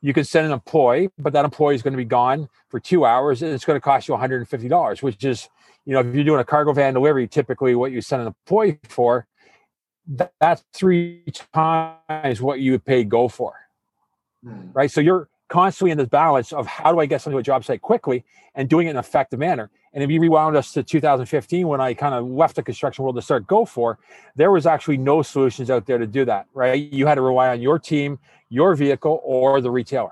you 0.00 0.12
can 0.12 0.24
send 0.24 0.46
an 0.46 0.52
employee, 0.52 1.08
but 1.18 1.32
that 1.32 1.44
employee 1.44 1.74
is 1.74 1.82
going 1.82 1.92
to 1.92 1.98
be 1.98 2.04
gone 2.04 2.48
for 2.68 2.78
two 2.78 3.04
hours 3.04 3.42
and 3.42 3.52
it's 3.52 3.64
going 3.64 3.76
to 3.76 3.80
cost 3.80 4.06
you 4.06 4.14
$150, 4.14 5.02
which 5.02 5.24
is, 5.24 5.48
you 5.84 5.94
know, 5.94 6.00
if 6.00 6.14
you're 6.14 6.22
doing 6.22 6.38
a 6.38 6.44
cargo 6.44 6.72
van 6.72 6.94
delivery, 6.94 7.26
typically 7.26 7.74
what 7.74 7.90
you 7.90 8.00
send 8.00 8.22
an 8.22 8.28
employee 8.28 8.78
for, 8.88 9.26
that's 10.06 10.64
three 10.72 11.22
times 11.52 12.40
what 12.40 12.60
you 12.60 12.72
would 12.72 12.84
pay 12.84 13.04
go 13.04 13.28
for. 13.28 13.54
Hmm. 14.44 14.70
Right. 14.72 14.90
So 14.90 15.00
you're 15.00 15.28
constantly 15.48 15.90
in 15.92 15.98
this 15.98 16.08
balance 16.08 16.52
of 16.52 16.66
how 16.66 16.92
do 16.92 17.00
I 17.00 17.06
get 17.06 17.20
something 17.20 17.36
to 17.36 17.40
a 17.40 17.42
job 17.42 17.64
site 17.64 17.82
quickly 17.82 18.24
and 18.54 18.68
doing 18.68 18.86
it 18.86 18.90
in 18.90 18.96
an 18.96 19.00
effective 19.00 19.38
manner. 19.38 19.70
And 19.92 20.02
if 20.02 20.10
you 20.10 20.20
rewound 20.20 20.56
us 20.56 20.72
to 20.72 20.82
2015, 20.82 21.66
when 21.66 21.80
I 21.80 21.94
kind 21.94 22.14
of 22.14 22.26
left 22.26 22.56
the 22.56 22.62
construction 22.62 23.04
world 23.04 23.16
to 23.16 23.22
start 23.22 23.46
GoFor, 23.46 23.96
there 24.34 24.50
was 24.50 24.66
actually 24.66 24.98
no 24.98 25.22
solutions 25.22 25.70
out 25.70 25.86
there 25.86 25.98
to 25.98 26.06
do 26.06 26.24
that, 26.24 26.46
right? 26.52 26.92
You 26.92 27.06
had 27.06 27.14
to 27.14 27.22
rely 27.22 27.48
on 27.48 27.60
your 27.62 27.78
team, 27.78 28.18
your 28.48 28.74
vehicle, 28.74 29.20
or 29.24 29.60
the 29.60 29.70
retailer. 29.70 30.10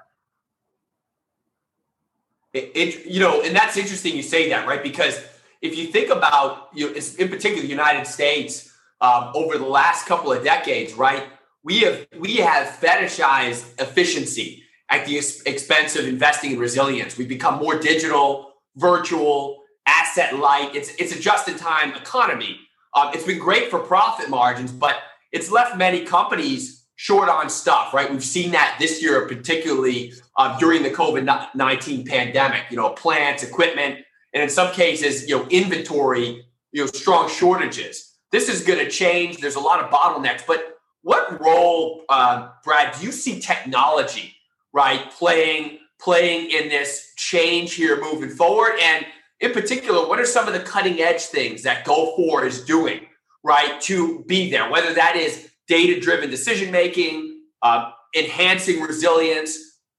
It, 2.53 2.71
it 2.75 3.07
you 3.07 3.21
know, 3.21 3.43
and 3.43 3.55
that's 3.55 3.77
interesting 3.77 4.17
you 4.17 4.23
say 4.23 4.49
that, 4.51 4.67
right? 4.67 4.83
Because 4.83 5.21
if 5.61 5.77
you 5.77 5.89
think 5.89 6.11
about, 6.11 6.69
you 6.73 6.87
know, 6.87 6.95
in 7.19 7.29
particular, 7.29 7.63
the 7.63 7.69
United 7.69 8.07
States 8.07 8.74
um, 9.05 9.33
over 9.35 9.59
the 9.59 9.67
last 9.67 10.07
couple 10.07 10.33
of 10.33 10.43
decades, 10.43 10.95
right? 10.95 11.25
We 11.63 11.81
have 11.81 12.07
we 12.19 12.37
have 12.37 12.69
fetishized 12.85 13.81
efficiency 13.81 14.63
at 14.89 15.07
the 15.07 15.17
expense 15.53 15.97
of 15.97 16.07
investing 16.07 16.53
in 16.53 16.59
resilience. 16.59 17.19
We've 17.19 17.29
become 17.29 17.59
more 17.59 17.79
digital, 17.79 18.53
virtual, 18.77 19.63
asset 19.87 20.39
light. 20.39 20.75
It's 20.75 20.95
it's 20.97 21.15
a 21.15 21.21
just 21.21 21.49
in 21.49 21.57
time 21.57 21.95
economy. 21.95 22.59
Um, 22.95 23.11
it's 23.13 23.25
been 23.25 23.39
great 23.39 23.71
for 23.71 23.79
profit 23.79 24.31
margins, 24.31 24.73
but 24.73 24.97
it's 25.33 25.51
left 25.51 25.77
many 25.77 26.05
companies 26.05 26.87
short 26.97 27.29
on 27.29 27.51
stuff. 27.51 27.93
Right? 27.93 28.11
We've 28.11 28.25
seen 28.39 28.53
that 28.53 28.77
this 28.79 29.03
year, 29.03 29.27
particularly 29.27 30.15
uh, 30.39 30.59
during 30.59 30.83
the 30.83 30.91
COVID 30.91 31.55
nineteen 31.55 32.07
pandemic. 32.07 32.63
You 32.71 32.79
know, 32.79 32.91
plants, 32.91 33.43
equipment, 33.43 34.01
and 34.33 34.43
in 34.43 34.49
some 34.49 34.73
cases, 34.73 35.29
you 35.29 35.37
know, 35.37 35.47
inventory. 35.51 36.47
You 36.73 36.81
know, 36.83 36.87
strong 36.87 37.29
shortages. 37.29 38.14
This 38.35 38.49
is 38.49 38.63
going 38.63 38.81
to 38.81 38.91
change. 38.91 39.37
There's 39.37 39.55
a 39.55 39.61
lot 39.61 39.79
of 39.79 39.91
bottlenecks, 39.91 40.45
but 40.45 40.81
what 41.03 41.41
role, 41.41 42.03
uh, 42.09 42.49
Brad, 42.65 42.99
do 42.99 43.07
you 43.07 43.13
see 43.13 43.39
technology 43.39 44.35
right 44.73 45.09
playing 45.13 45.79
playing 46.01 46.51
in 46.51 46.69
this 46.69 47.13
change 47.15 47.75
here 47.75 48.01
moving 48.01 48.31
forward 48.31 48.73
and 48.83 49.07
in 49.39 49.53
particular, 49.53 50.09
what 50.09 50.19
are 50.19 50.27
some 50.27 50.49
of 50.49 50.53
the 50.53 50.59
cutting 50.59 51.01
edge 51.01 51.21
things 51.21 51.63
that 51.63 51.85
GoFor 51.85 52.45
is 52.45 52.65
doing, 52.65 53.07
right, 53.45 53.81
to 53.83 54.25
be 54.25 54.51
there? 54.51 54.69
Whether 54.69 54.93
that 54.95 55.15
is 55.15 55.51
data 55.69 56.01
driven 56.01 56.29
decision 56.29 56.73
making, 56.73 57.41
uh, 57.63 57.93
enhancing 58.17 58.81
resilience, 58.81 59.57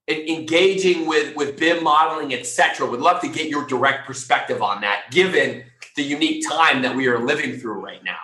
engaging 0.09 1.05
with 1.07 1.37
with 1.37 1.57
BIM 1.57 1.85
modeling, 1.85 2.33
etc. 2.33 2.85
Would 2.89 2.99
love 2.99 3.21
to 3.21 3.29
get 3.29 3.47
your 3.47 3.65
direct 3.65 4.05
perspective 4.05 4.61
on 4.61 4.81
that, 4.81 5.03
given 5.11 5.63
the 5.95 6.03
unique 6.03 6.47
time 6.47 6.81
that 6.81 6.95
we 6.95 7.07
are 7.07 7.19
living 7.19 7.57
through 7.57 7.79
right 7.79 8.03
now. 8.03 8.17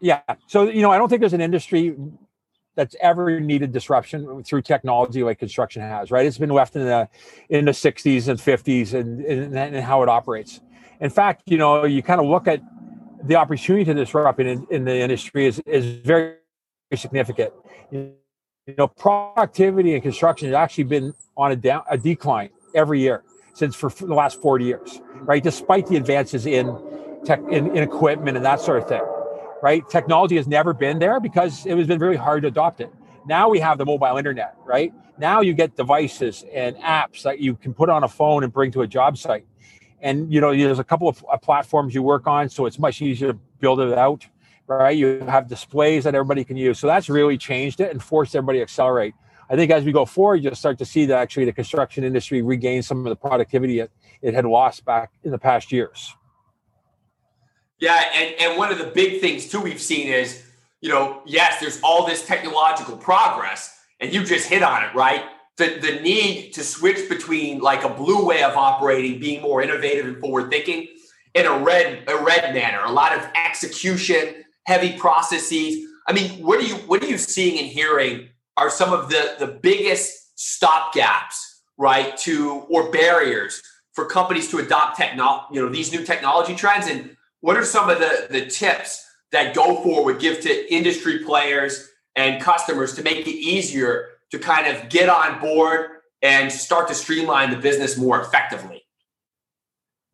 Yeah. 0.00 0.20
So 0.46 0.64
you 0.64 0.82
know, 0.82 0.90
I 0.90 0.98
don't 0.98 1.08
think 1.08 1.20
there's 1.20 1.32
an 1.32 1.40
industry 1.40 1.96
that's 2.74 2.94
ever 3.00 3.40
needed 3.40 3.72
disruption 3.72 4.44
through 4.44 4.62
technology 4.62 5.22
like 5.22 5.38
construction 5.38 5.82
has. 5.82 6.10
Right? 6.10 6.26
It's 6.26 6.38
been 6.38 6.50
left 6.50 6.76
in 6.76 6.84
the 6.84 7.08
in 7.48 7.64
the 7.64 7.72
60s 7.72 8.28
and 8.28 8.38
50s 8.38 8.92
and, 8.94 9.24
and, 9.24 9.56
and 9.56 9.76
how 9.76 10.02
it 10.02 10.08
operates. 10.08 10.60
In 11.00 11.10
fact, 11.10 11.42
you 11.46 11.58
know, 11.58 11.84
you 11.84 12.02
kind 12.02 12.20
of 12.20 12.26
look 12.26 12.46
at 12.46 12.60
the 13.24 13.36
opportunity 13.36 13.84
to 13.84 13.94
disrupt 13.94 14.40
in, 14.40 14.66
in 14.70 14.84
the 14.84 14.96
industry 14.96 15.46
is 15.46 15.60
is 15.66 15.86
very 15.86 16.36
significant. 16.94 17.52
You 17.90 18.14
know, 18.76 18.88
productivity 18.88 19.94
in 19.94 20.02
construction 20.02 20.48
has 20.48 20.54
actually 20.54 20.84
been 20.84 21.14
on 21.36 21.52
a 21.52 21.56
down 21.56 21.84
a 21.90 21.96
decline 21.96 22.50
every 22.74 23.00
year 23.00 23.22
since 23.56 23.74
for, 23.74 23.88
the 23.88 24.14
last 24.14 24.40
40 24.40 24.64
years, 24.64 25.00
right? 25.20 25.42
Despite 25.42 25.86
the 25.86 25.96
advances 25.96 26.46
in 26.46 26.78
tech 27.24 27.40
in, 27.50 27.74
in 27.74 27.78
equipment 27.78 28.36
and 28.36 28.44
that 28.44 28.60
sort 28.60 28.82
of 28.82 28.88
thing, 28.88 29.02
right? 29.62 29.88
Technology 29.88 30.36
has 30.36 30.46
never 30.46 30.74
been 30.74 30.98
there 30.98 31.20
because 31.20 31.64
it 31.64 31.76
has 31.76 31.86
been 31.86 31.98
very 31.98 32.16
hard 32.16 32.42
to 32.42 32.48
adopt 32.48 32.80
it. 32.80 32.92
Now 33.26 33.48
we 33.48 33.58
have 33.60 33.78
the 33.78 33.86
mobile 33.86 34.18
internet, 34.18 34.56
right? 34.64 34.92
Now 35.18 35.40
you 35.40 35.54
get 35.54 35.74
devices 35.74 36.44
and 36.52 36.76
apps 36.76 37.22
that 37.22 37.40
you 37.40 37.56
can 37.56 37.72
put 37.72 37.88
on 37.88 38.04
a 38.04 38.08
phone 38.08 38.44
and 38.44 38.52
bring 38.52 38.70
to 38.72 38.82
a 38.82 38.86
job 38.86 39.16
site 39.16 39.46
and 40.00 40.32
you 40.32 40.40
know 40.40 40.54
there's 40.54 40.78
a 40.78 40.84
couple 40.84 41.08
of 41.08 41.24
uh, 41.30 41.36
platforms 41.36 41.94
you 41.94 42.02
work 42.02 42.26
on 42.26 42.48
so 42.48 42.66
it's 42.66 42.78
much 42.78 43.00
easier 43.02 43.32
to 43.32 43.38
build 43.60 43.80
it 43.80 43.96
out 43.96 44.26
right 44.66 44.96
you 44.96 45.20
have 45.20 45.48
displays 45.48 46.04
that 46.04 46.14
everybody 46.14 46.44
can 46.44 46.56
use 46.56 46.78
so 46.78 46.86
that's 46.86 47.08
really 47.08 47.38
changed 47.38 47.80
it 47.80 47.90
and 47.90 48.02
forced 48.02 48.36
everybody 48.36 48.58
to 48.58 48.62
accelerate 48.62 49.14
i 49.50 49.56
think 49.56 49.70
as 49.70 49.84
we 49.84 49.92
go 49.92 50.04
forward 50.04 50.42
you'll 50.42 50.54
start 50.54 50.78
to 50.78 50.84
see 50.84 51.06
that 51.06 51.18
actually 51.18 51.44
the 51.44 51.52
construction 51.52 52.04
industry 52.04 52.42
regain 52.42 52.82
some 52.82 52.98
of 52.98 53.10
the 53.10 53.16
productivity 53.16 53.80
it, 53.80 53.90
it 54.22 54.34
had 54.34 54.44
lost 54.44 54.84
back 54.84 55.12
in 55.24 55.30
the 55.30 55.38
past 55.38 55.72
years. 55.72 56.14
Yeah 57.78 58.02
and, 58.14 58.34
and 58.40 58.58
one 58.58 58.72
of 58.72 58.78
the 58.78 58.86
big 58.86 59.20
things 59.20 59.48
too 59.48 59.60
we've 59.60 59.80
seen 59.80 60.08
is 60.08 60.44
you 60.80 60.88
know 60.88 61.22
yes 61.26 61.60
there's 61.60 61.80
all 61.82 62.06
this 62.06 62.26
technological 62.26 62.96
progress 62.96 63.76
and 64.00 64.12
you 64.12 64.24
just 64.24 64.48
hit 64.48 64.62
on 64.62 64.84
it 64.84 64.94
right? 64.94 65.24
The, 65.56 65.78
the 65.80 66.00
need 66.00 66.52
to 66.52 66.62
switch 66.62 67.08
between 67.08 67.60
like 67.60 67.82
a 67.82 67.88
blue 67.88 68.26
way 68.26 68.42
of 68.42 68.56
operating, 68.56 69.18
being 69.18 69.40
more 69.40 69.62
innovative 69.62 70.04
and 70.04 70.18
forward 70.18 70.50
thinking, 70.50 70.88
and 71.34 71.46
a 71.46 71.64
red 71.64 72.04
a 72.08 72.22
red 72.22 72.54
manner, 72.54 72.80
a 72.84 72.92
lot 72.92 73.16
of 73.16 73.26
execution, 73.34 74.44
heavy 74.64 74.98
processes. 74.98 75.86
I 76.06 76.12
mean, 76.12 76.30
what 76.44 76.60
are 76.60 76.64
you 76.64 76.74
what 76.74 77.02
are 77.02 77.06
you 77.06 77.16
seeing 77.16 77.58
and 77.58 77.68
hearing 77.68 78.28
are 78.56 78.70
some 78.70 78.92
of 78.92 79.08
the 79.08 79.36
the 79.38 79.46
biggest 79.46 80.38
stop 80.38 80.94
gaps, 80.94 81.62
right, 81.76 82.16
to 82.18 82.66
or 82.68 82.90
barriers 82.90 83.62
for 83.92 84.06
companies 84.06 84.50
to 84.50 84.58
adopt 84.58 84.96
technology, 84.96 85.46
you 85.52 85.62
know, 85.62 85.68
these 85.68 85.92
new 85.92 86.04
technology 86.04 86.54
trends, 86.54 86.86
and 86.86 87.16
what 87.40 87.56
are 87.56 87.64
some 87.64 87.88
of 87.88 87.98
the 87.98 88.26
the 88.30 88.46
tips 88.46 89.04
that 89.32 89.54
GoFor 89.54 90.04
would 90.04 90.20
give 90.20 90.40
to 90.40 90.74
industry 90.74 91.24
players 91.24 91.88
and 92.14 92.40
customers 92.40 92.94
to 92.94 93.02
make 93.02 93.26
it 93.26 93.30
easier 93.30 94.08
to 94.30 94.38
kind 94.38 94.66
of 94.66 94.88
get 94.88 95.08
on 95.08 95.40
board 95.40 95.90
and 96.22 96.50
start 96.50 96.88
to 96.88 96.94
streamline 96.94 97.50
the 97.50 97.56
business 97.56 97.96
more 97.96 98.20
effectively? 98.20 98.85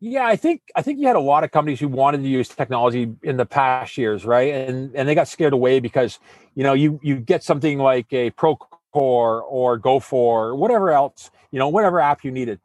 Yeah, 0.05 0.27
I 0.27 0.35
think 0.35 0.63
I 0.75 0.81
think 0.81 0.99
you 0.99 1.07
had 1.07 1.15
a 1.15 1.21
lot 1.21 1.45
of 1.45 1.51
companies 1.51 1.79
who 1.79 1.87
wanted 1.87 2.23
to 2.23 2.27
use 2.27 2.49
technology 2.49 3.09
in 3.23 3.37
the 3.37 3.45
past 3.45 3.97
years, 3.97 4.25
right? 4.25 4.53
And 4.53 4.93
and 4.93 5.07
they 5.07 5.15
got 5.15 5.29
scared 5.29 5.53
away 5.53 5.79
because 5.79 6.19
you 6.55 6.63
know 6.65 6.73
you 6.73 6.99
you 7.01 7.15
get 7.15 7.41
something 7.41 7.79
like 7.79 8.11
a 8.11 8.31
Procore 8.31 8.73
or 8.93 9.79
GoFor 9.79 10.11
or 10.11 10.55
whatever 10.55 10.91
else, 10.91 11.31
you 11.51 11.59
know, 11.59 11.69
whatever 11.69 12.01
app 12.01 12.25
you 12.25 12.31
needed. 12.31 12.59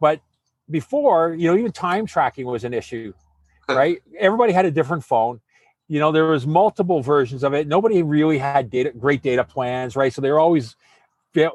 But 0.00 0.20
before, 0.68 1.32
you 1.32 1.46
know, 1.48 1.56
even 1.56 1.70
time 1.70 2.06
tracking 2.06 2.46
was 2.46 2.64
an 2.64 2.74
issue, 2.74 3.12
right? 3.68 4.02
Everybody 4.18 4.52
had 4.52 4.64
a 4.64 4.72
different 4.72 5.04
phone 5.04 5.40
you 5.86 5.98
know 5.98 6.12
there 6.12 6.26
was 6.26 6.46
multiple 6.46 7.02
versions 7.02 7.42
of 7.42 7.52
it 7.52 7.66
nobody 7.66 8.00
really 8.00 8.38
had 8.38 8.70
data 8.70 8.92
great 8.96 9.22
data 9.22 9.42
plans 9.42 9.96
right 9.96 10.12
so 10.12 10.20
they 10.20 10.30
were 10.30 10.38
always 10.38 10.76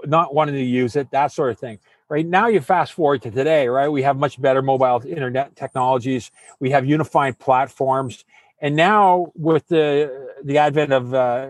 not 0.05 0.33
wanting 0.33 0.55
to 0.55 0.63
use 0.63 0.95
it, 0.95 1.11
that 1.11 1.31
sort 1.31 1.51
of 1.51 1.59
thing. 1.59 1.79
Right 2.07 2.25
now, 2.25 2.47
you 2.47 2.61
fast 2.61 2.93
forward 2.93 3.23
to 3.23 3.31
today, 3.31 3.67
right? 3.67 3.89
We 3.89 4.03
have 4.03 4.15
much 4.17 4.39
better 4.39 4.61
mobile 4.61 5.01
internet 5.07 5.55
technologies. 5.55 6.29
We 6.59 6.69
have 6.69 6.85
unified 6.85 7.39
platforms, 7.39 8.25
and 8.61 8.75
now 8.75 9.31
with 9.35 9.67
the 9.69 10.35
the 10.43 10.59
advent 10.59 10.93
of 10.93 11.13
uh, 11.15 11.47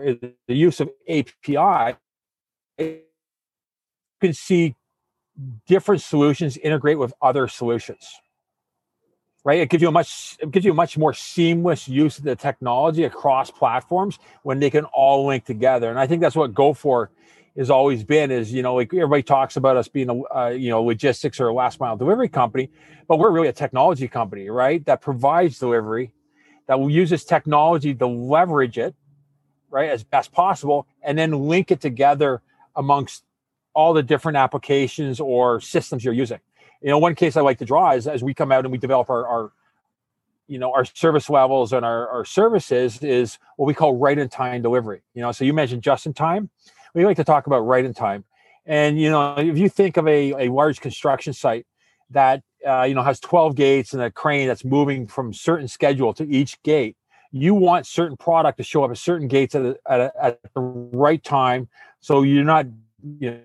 the 0.48 0.54
use 0.54 0.80
of 0.80 0.88
API, 1.06 1.98
you 2.78 3.00
can 4.20 4.32
see 4.32 4.74
different 5.66 6.00
solutions 6.00 6.56
integrate 6.56 6.98
with 6.98 7.12
other 7.20 7.48
solutions. 7.48 8.08
Right, 9.44 9.60
it 9.60 9.68
gives 9.68 9.82
you 9.82 9.88
a 9.88 9.92
much 9.92 10.38
it 10.40 10.50
gives 10.50 10.64
you 10.64 10.72
a 10.72 10.74
much 10.74 10.96
more 10.96 11.12
seamless 11.12 11.86
use 11.86 12.16
of 12.16 12.24
the 12.24 12.34
technology 12.34 13.04
across 13.04 13.50
platforms 13.50 14.18
when 14.42 14.58
they 14.58 14.70
can 14.70 14.86
all 14.86 15.26
link 15.26 15.44
together. 15.44 15.90
And 15.90 15.98
I 15.98 16.06
think 16.06 16.22
that's 16.22 16.34
what 16.34 16.54
GoFor 16.54 17.08
has 17.56 17.70
always 17.70 18.04
been 18.04 18.30
is 18.30 18.52
you 18.52 18.62
know 18.62 18.74
like 18.74 18.92
everybody 18.92 19.22
talks 19.22 19.56
about 19.56 19.76
us 19.76 19.88
being 19.88 20.10
a 20.10 20.36
uh, 20.36 20.48
you 20.48 20.68
know 20.68 20.82
logistics 20.82 21.40
or 21.40 21.48
a 21.48 21.54
last 21.54 21.80
mile 21.80 21.96
delivery 21.96 22.28
company 22.28 22.70
but 23.08 23.18
we're 23.18 23.30
really 23.30 23.48
a 23.48 23.52
technology 23.52 24.08
company 24.08 24.48
right? 24.50 24.84
That 24.86 25.00
provides 25.00 25.58
delivery 25.58 26.12
that 26.66 26.78
will 26.80 26.90
use 26.90 27.10
this 27.10 27.24
technology 27.24 27.94
to 27.94 28.06
leverage 28.06 28.78
it 28.78 28.94
right 29.70 29.90
as 29.90 30.04
best 30.04 30.32
possible 30.32 30.86
and 31.02 31.18
then 31.18 31.32
link 31.32 31.70
it 31.70 31.80
together 31.80 32.42
amongst 32.74 33.24
all 33.74 33.92
the 33.92 34.02
different 34.02 34.36
applications 34.36 35.20
or 35.20 35.60
systems 35.60 36.04
you're 36.04 36.14
using. 36.14 36.40
You 36.82 36.90
know 36.90 36.98
one 36.98 37.14
case 37.14 37.36
i 37.36 37.40
like 37.40 37.58
to 37.58 37.64
draw 37.64 37.92
is 37.92 38.06
as 38.06 38.22
we 38.22 38.34
come 38.34 38.52
out 38.52 38.64
and 38.64 38.72
we 38.72 38.78
develop 38.78 39.08
our, 39.10 39.26
our 39.26 39.52
you 40.46 40.58
know 40.58 40.72
our 40.72 40.84
service 40.84 41.30
levels 41.30 41.72
and 41.72 41.84
our, 41.84 42.08
our 42.08 42.24
services 42.24 43.02
is 43.02 43.38
what 43.56 43.66
we 43.66 43.74
call 43.74 43.96
right 43.96 44.18
in 44.18 44.28
time 44.28 44.62
delivery. 44.62 45.02
You 45.14 45.22
know 45.22 45.32
so 45.32 45.44
you 45.44 45.54
mentioned 45.54 45.82
just 45.82 46.06
in 46.06 46.12
time 46.12 46.50
we 46.94 47.04
like 47.04 47.16
to 47.16 47.24
talk 47.24 47.46
about 47.46 47.60
right 47.60 47.84
in 47.84 47.94
time. 47.94 48.24
And 48.64 49.00
you 49.00 49.10
know, 49.10 49.34
if 49.36 49.56
you 49.56 49.68
think 49.68 49.96
of 49.96 50.06
a, 50.08 50.46
a 50.46 50.52
large 50.52 50.80
construction 50.80 51.32
site 51.32 51.66
that 52.10 52.42
uh, 52.66 52.82
you 52.82 52.94
know 52.94 53.02
has 53.02 53.20
12 53.20 53.54
gates 53.54 53.92
and 53.92 54.02
a 54.02 54.10
crane 54.10 54.48
that's 54.48 54.64
moving 54.64 55.06
from 55.06 55.32
certain 55.32 55.68
schedule 55.68 56.12
to 56.14 56.28
each 56.28 56.60
gate, 56.62 56.96
you 57.30 57.54
want 57.54 57.86
certain 57.86 58.16
product 58.16 58.58
to 58.58 58.64
show 58.64 58.84
up 58.84 58.90
at 58.90 58.98
certain 58.98 59.28
gates 59.28 59.54
at, 59.54 59.62
a, 59.62 59.78
at, 59.88 60.00
a, 60.00 60.12
at 60.24 60.40
the 60.54 60.60
right 60.60 61.22
time, 61.22 61.68
so 62.00 62.22
you're 62.22 62.44
not 62.44 62.66
you 63.18 63.30
know 63.30 63.40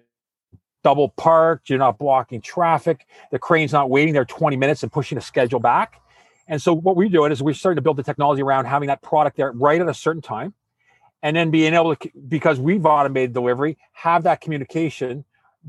double 0.83 1.09
parked, 1.09 1.69
you're 1.69 1.77
not 1.79 1.99
blocking 1.99 2.41
traffic, 2.41 3.05
the 3.31 3.37
crane's 3.37 3.71
not 3.71 3.89
waiting 3.89 4.13
there 4.13 4.25
20 4.25 4.55
minutes 4.57 4.81
and 4.81 4.91
pushing 4.91 5.15
the 5.15 5.21
schedule 5.21 5.59
back. 5.59 6.01
And 6.47 6.59
so 6.59 6.73
what 6.73 6.95
we're 6.95 7.07
doing 7.07 7.31
is 7.31 7.41
we're 7.41 7.53
starting 7.53 7.75
to 7.75 7.83
build 7.83 7.97
the 7.97 8.03
technology 8.03 8.41
around 8.41 8.65
having 8.65 8.87
that 8.87 9.03
product 9.03 9.37
there 9.37 9.51
right 9.51 9.79
at 9.79 9.87
a 9.87 9.93
certain 9.93 10.23
time 10.23 10.55
and 11.23 11.35
then 11.35 11.51
being 11.51 11.73
able 11.73 11.95
to 11.95 12.11
because 12.27 12.59
we've 12.59 12.85
automated 12.85 13.33
delivery 13.33 13.77
have 13.93 14.23
that 14.23 14.41
communication 14.41 15.23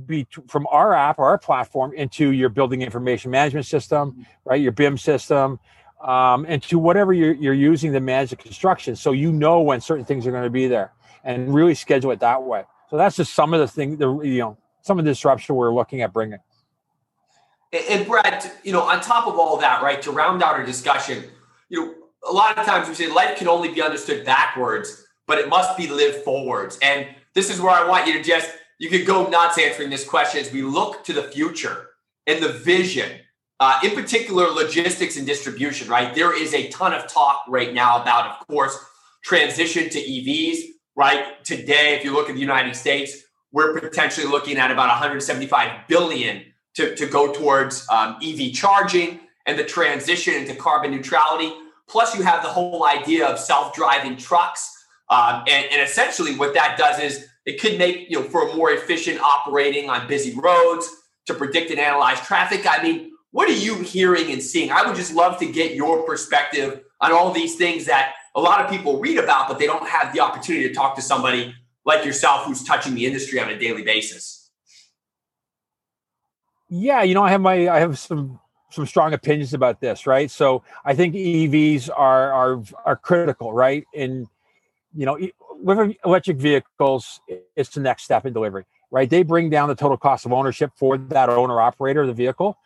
be 0.06 0.26
from 0.48 0.66
our 0.70 0.94
app 0.94 1.18
or 1.18 1.26
our 1.26 1.38
platform 1.38 1.92
into 1.94 2.30
your 2.30 2.48
building 2.48 2.80
information 2.80 3.30
management 3.30 3.66
system 3.66 4.12
mm-hmm. 4.12 4.22
right 4.44 4.60
your 4.60 4.72
bim 4.72 4.96
system 4.96 5.58
um, 6.02 6.44
and 6.48 6.62
to 6.64 6.78
whatever 6.78 7.12
you're, 7.12 7.34
you're 7.34 7.54
using 7.54 7.92
to 7.92 8.00
manage 8.00 8.30
the 8.30 8.36
construction 8.36 8.96
so 8.96 9.12
you 9.12 9.32
know 9.32 9.60
when 9.60 9.80
certain 9.80 10.04
things 10.04 10.26
are 10.26 10.30
going 10.30 10.42
to 10.44 10.50
be 10.50 10.66
there 10.66 10.92
and 11.24 11.52
really 11.54 11.74
schedule 11.74 12.10
it 12.10 12.20
that 12.20 12.42
way 12.42 12.64
so 12.90 12.96
that's 12.96 13.16
just 13.16 13.34
some 13.34 13.52
of 13.52 13.60
the 13.60 13.68
things 13.68 13.98
the 13.98 14.20
you 14.20 14.38
know 14.38 14.56
some 14.80 14.98
of 14.98 15.04
the 15.04 15.10
disruption 15.10 15.54
we're 15.54 15.72
looking 15.72 16.00
at 16.00 16.12
bringing 16.12 16.38
and 17.90 18.06
brad 18.06 18.50
you 18.64 18.72
know 18.72 18.82
on 18.82 19.00
top 19.00 19.26
of 19.26 19.38
all 19.38 19.58
that 19.58 19.82
right 19.82 20.00
to 20.00 20.10
round 20.10 20.42
out 20.42 20.54
our 20.54 20.64
discussion 20.64 21.22
you 21.68 21.84
know 21.84 21.94
a 22.28 22.32
lot 22.32 22.56
of 22.56 22.64
times 22.64 22.88
we 22.88 22.94
say 22.94 23.12
life 23.12 23.36
can 23.36 23.48
only 23.48 23.72
be 23.72 23.82
understood 23.82 24.24
backwards 24.24 25.06
but 25.32 25.38
it 25.38 25.48
must 25.48 25.78
be 25.78 25.88
lived 25.88 26.18
forwards. 26.24 26.78
And 26.82 27.06
this 27.32 27.48
is 27.48 27.58
where 27.58 27.72
I 27.72 27.88
want 27.88 28.06
you 28.06 28.12
to 28.12 28.22
just, 28.22 28.52
you 28.78 28.90
could 28.90 29.06
go 29.06 29.30
nuts 29.30 29.56
answering 29.56 29.88
this 29.88 30.06
question 30.06 30.42
as 30.42 30.52
we 30.52 30.60
look 30.60 31.04
to 31.04 31.14
the 31.14 31.22
future 31.22 31.88
and 32.26 32.42
the 32.42 32.50
vision, 32.50 33.10
uh, 33.58 33.80
in 33.82 33.92
particular, 33.92 34.48
logistics 34.48 35.16
and 35.16 35.26
distribution, 35.26 35.88
right? 35.88 36.14
There 36.14 36.38
is 36.38 36.52
a 36.52 36.68
ton 36.68 36.92
of 36.92 37.06
talk 37.06 37.44
right 37.48 37.72
now 37.72 38.02
about, 38.02 38.26
of 38.30 38.46
course, 38.46 38.76
transition 39.24 39.88
to 39.88 39.98
EVs, 39.98 40.64
right? 40.96 41.42
Today, 41.46 41.96
if 41.96 42.04
you 42.04 42.12
look 42.12 42.28
at 42.28 42.34
the 42.34 42.40
United 42.42 42.76
States, 42.76 43.22
we're 43.52 43.80
potentially 43.80 44.26
looking 44.26 44.58
at 44.58 44.70
about 44.70 44.88
175 44.88 45.88
billion 45.88 46.42
to, 46.74 46.94
to 46.94 47.06
go 47.06 47.32
towards 47.32 47.88
um, 47.90 48.18
EV 48.22 48.52
charging 48.52 49.20
and 49.46 49.58
the 49.58 49.64
transition 49.64 50.34
into 50.34 50.54
carbon 50.54 50.90
neutrality. 50.90 51.54
Plus, 51.88 52.14
you 52.14 52.22
have 52.22 52.42
the 52.42 52.50
whole 52.50 52.84
idea 52.84 53.26
of 53.26 53.38
self-driving 53.38 54.18
trucks 54.18 54.80
um, 55.08 55.44
and, 55.48 55.66
and 55.70 55.82
essentially, 55.82 56.36
what 56.36 56.54
that 56.54 56.78
does 56.78 56.98
is 57.00 57.26
it 57.44 57.60
could 57.60 57.78
make 57.78 58.08
you 58.10 58.20
know 58.20 58.28
for 58.28 58.48
a 58.48 58.56
more 58.56 58.70
efficient 58.70 59.20
operating 59.20 59.90
on 59.90 60.06
busy 60.08 60.34
roads 60.38 60.88
to 61.26 61.34
predict 61.34 61.70
and 61.70 61.78
analyze 61.78 62.20
traffic. 62.20 62.66
I 62.68 62.82
mean, 62.82 63.12
what 63.30 63.48
are 63.48 63.54
you 63.54 63.76
hearing 63.76 64.30
and 64.30 64.42
seeing? 64.42 64.70
I 64.70 64.86
would 64.86 64.96
just 64.96 65.14
love 65.14 65.38
to 65.38 65.46
get 65.46 65.74
your 65.74 66.02
perspective 66.04 66.82
on 67.00 67.12
all 67.12 67.32
these 67.32 67.56
things 67.56 67.86
that 67.86 68.14
a 68.34 68.40
lot 68.40 68.64
of 68.64 68.70
people 68.70 68.98
read 68.98 69.18
about, 69.18 69.48
but 69.48 69.58
they 69.58 69.66
don't 69.66 69.86
have 69.86 70.12
the 70.14 70.20
opportunity 70.20 70.68
to 70.68 70.74
talk 70.74 70.94
to 70.96 71.02
somebody 71.02 71.54
like 71.84 72.04
yourself 72.04 72.46
who's 72.46 72.62
touching 72.62 72.94
the 72.94 73.06
industry 73.06 73.40
on 73.40 73.48
a 73.48 73.58
daily 73.58 73.82
basis? 73.82 74.50
Yeah, 76.68 77.02
you 77.02 77.14
know, 77.14 77.22
I 77.22 77.30
have 77.30 77.40
my 77.40 77.68
I 77.68 77.80
have 77.80 77.98
some 77.98 78.40
some 78.70 78.86
strong 78.86 79.12
opinions 79.12 79.52
about 79.52 79.80
this, 79.80 80.06
right? 80.06 80.30
So 80.30 80.62
I 80.84 80.94
think 80.94 81.14
EVs 81.14 81.90
are 81.94 82.32
are 82.32 82.62
are 82.86 82.96
critical, 82.96 83.52
right? 83.52 83.84
And 83.94 84.26
you 84.94 85.06
know, 85.06 85.18
with 85.62 85.96
electric 86.04 86.36
vehicles, 86.36 87.20
it's 87.56 87.70
the 87.70 87.80
next 87.80 88.04
step 88.04 88.26
in 88.26 88.32
delivery, 88.32 88.64
right? 88.90 89.08
They 89.08 89.22
bring 89.22 89.50
down 89.50 89.68
the 89.68 89.74
total 89.74 89.96
cost 89.96 90.26
of 90.26 90.32
ownership 90.32 90.72
for 90.76 90.98
that 90.98 91.28
owner 91.28 91.60
operator 91.60 92.02
of 92.02 92.08
the 92.08 92.14
vehicle. 92.14 92.58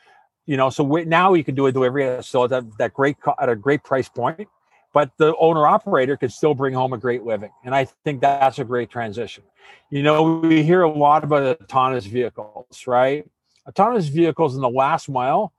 You 0.46 0.56
know, 0.56 0.70
so 0.70 0.84
we, 0.84 1.04
now 1.04 1.34
you 1.34 1.44
can 1.44 1.54
do 1.54 1.66
a 1.66 1.72
delivery 1.72 2.22
so 2.22 2.46
that, 2.46 2.64
that 2.78 2.94
great 2.94 3.16
at 3.40 3.48
a 3.48 3.56
great 3.56 3.82
price 3.82 4.08
point, 4.08 4.48
but 4.92 5.10
the 5.18 5.36
owner 5.36 5.66
operator 5.66 6.16
can 6.16 6.28
still 6.28 6.54
bring 6.54 6.72
home 6.72 6.92
a 6.92 6.98
great 6.98 7.24
living, 7.24 7.50
and 7.64 7.74
I 7.74 7.86
think 8.04 8.20
that's 8.20 8.58
a 8.58 8.64
great 8.64 8.88
transition. 8.88 9.42
You 9.90 10.02
know, 10.02 10.38
we 10.38 10.62
hear 10.62 10.82
a 10.82 10.90
lot 10.90 11.24
about 11.24 11.60
autonomous 11.60 12.06
vehicles, 12.06 12.84
right? 12.86 13.28
Autonomous 13.68 14.06
vehicles 14.06 14.54
in 14.54 14.62
the 14.62 14.70
last 14.70 15.08
mile 15.08 15.52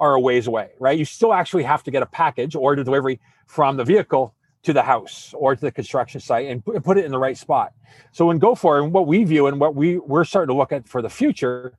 are 0.00 0.14
a 0.14 0.20
ways 0.20 0.48
away, 0.48 0.70
right? 0.80 0.98
You 0.98 1.04
still 1.04 1.32
actually 1.32 1.62
have 1.62 1.84
to 1.84 1.92
get 1.92 2.02
a 2.02 2.06
package 2.06 2.56
or 2.56 2.74
the 2.74 2.82
delivery 2.82 3.20
from 3.46 3.76
the 3.76 3.84
vehicle 3.84 4.34
to 4.62 4.72
the 4.72 4.82
house 4.82 5.34
or 5.36 5.54
to 5.56 5.60
the 5.60 5.72
construction 5.72 6.20
site 6.20 6.48
and 6.48 6.64
put 6.64 6.96
it 6.96 7.04
in 7.04 7.10
the 7.10 7.18
right 7.18 7.36
spot. 7.36 7.72
So 8.12 8.30
in 8.30 8.38
GoFor 8.38 8.82
and 8.82 8.92
what 8.92 9.06
we 9.06 9.24
view 9.24 9.46
and 9.48 9.58
what 9.58 9.74
we 9.74 9.98
we're 9.98 10.24
starting 10.24 10.52
to 10.52 10.56
look 10.56 10.72
at 10.72 10.88
for 10.88 11.02
the 11.02 11.10
future 11.10 11.76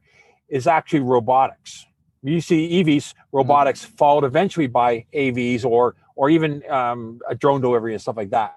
is 0.50 0.68
actually 0.68 1.00
robotics. 1.00 1.86
You 2.22 2.42
see 2.42 2.84
EVs, 2.84 2.96
mm-hmm. 2.96 3.38
robotics 3.38 3.86
mm-hmm. 3.86 3.96
followed 3.96 4.24
eventually 4.26 4.68
by 4.68 5.06
AVs 5.14 5.66
or 5.66 5.96
or 6.16 6.30
even 6.30 6.62
um, 6.70 7.20
a 7.28 7.36
drone 7.36 7.62
delivery 7.62 7.94
and 7.94 8.02
stuff 8.02 8.18
like 8.18 8.30
that. 8.32 8.56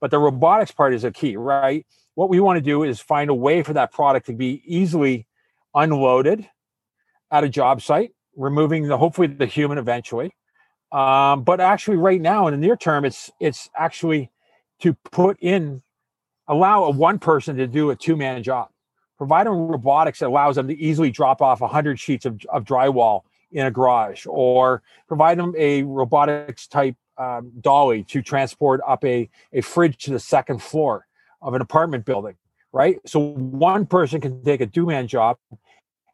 But 0.00 0.10
the 0.10 0.18
robotics 0.18 0.70
part 0.70 0.94
is 0.94 1.04
a 1.04 1.10
key, 1.10 1.36
right? 1.36 1.86
What 2.14 2.28
we 2.28 2.40
want 2.40 2.56
to 2.58 2.60
do 2.60 2.82
is 2.82 3.00
find 3.00 3.30
a 3.30 3.34
way 3.34 3.62
for 3.62 3.72
that 3.74 3.92
product 3.92 4.26
to 4.26 4.32
be 4.32 4.62
easily 4.66 5.26
unloaded 5.74 6.48
at 7.30 7.44
a 7.44 7.48
job 7.48 7.80
site 7.82 8.12
removing 8.36 8.88
the 8.88 8.96
hopefully 8.96 9.26
the 9.28 9.46
human 9.46 9.78
eventually. 9.78 10.32
Um, 10.90 11.42
but 11.42 11.60
actually, 11.60 11.98
right 11.98 12.20
now 12.20 12.46
in 12.46 12.52
the 12.52 12.58
near 12.58 12.76
term, 12.76 13.04
it's 13.04 13.30
it's 13.40 13.68
actually 13.76 14.30
to 14.80 14.94
put 14.94 15.38
in 15.40 15.82
allow 16.46 16.84
a 16.84 16.90
one 16.90 17.18
person 17.18 17.56
to 17.56 17.66
do 17.66 17.90
a 17.90 17.96
two 17.96 18.16
man 18.16 18.42
job. 18.42 18.68
Provide 19.18 19.46
them 19.46 19.54
robotics 19.54 20.20
that 20.20 20.28
allows 20.28 20.56
them 20.56 20.68
to 20.68 20.78
easily 20.78 21.10
drop 21.10 21.42
off 21.42 21.60
100 21.60 21.98
sheets 21.98 22.24
of, 22.24 22.40
of 22.50 22.64
drywall 22.64 23.22
in 23.50 23.66
a 23.66 23.70
garage, 23.70 24.26
or 24.28 24.82
provide 25.08 25.38
them 25.38 25.54
a 25.58 25.82
robotics 25.82 26.66
type 26.66 26.96
um, 27.18 27.50
dolly 27.60 28.04
to 28.04 28.22
transport 28.22 28.80
up 28.86 29.04
a, 29.04 29.28
a 29.52 29.60
fridge 29.60 30.04
to 30.04 30.12
the 30.12 30.20
second 30.20 30.62
floor 30.62 31.06
of 31.42 31.54
an 31.54 31.60
apartment 31.60 32.04
building, 32.04 32.36
right? 32.72 32.98
So 33.06 33.32
one 33.34 33.86
person 33.86 34.20
can 34.20 34.42
take 34.44 34.60
a 34.60 34.66
two 34.66 34.86
man 34.86 35.08
job 35.08 35.36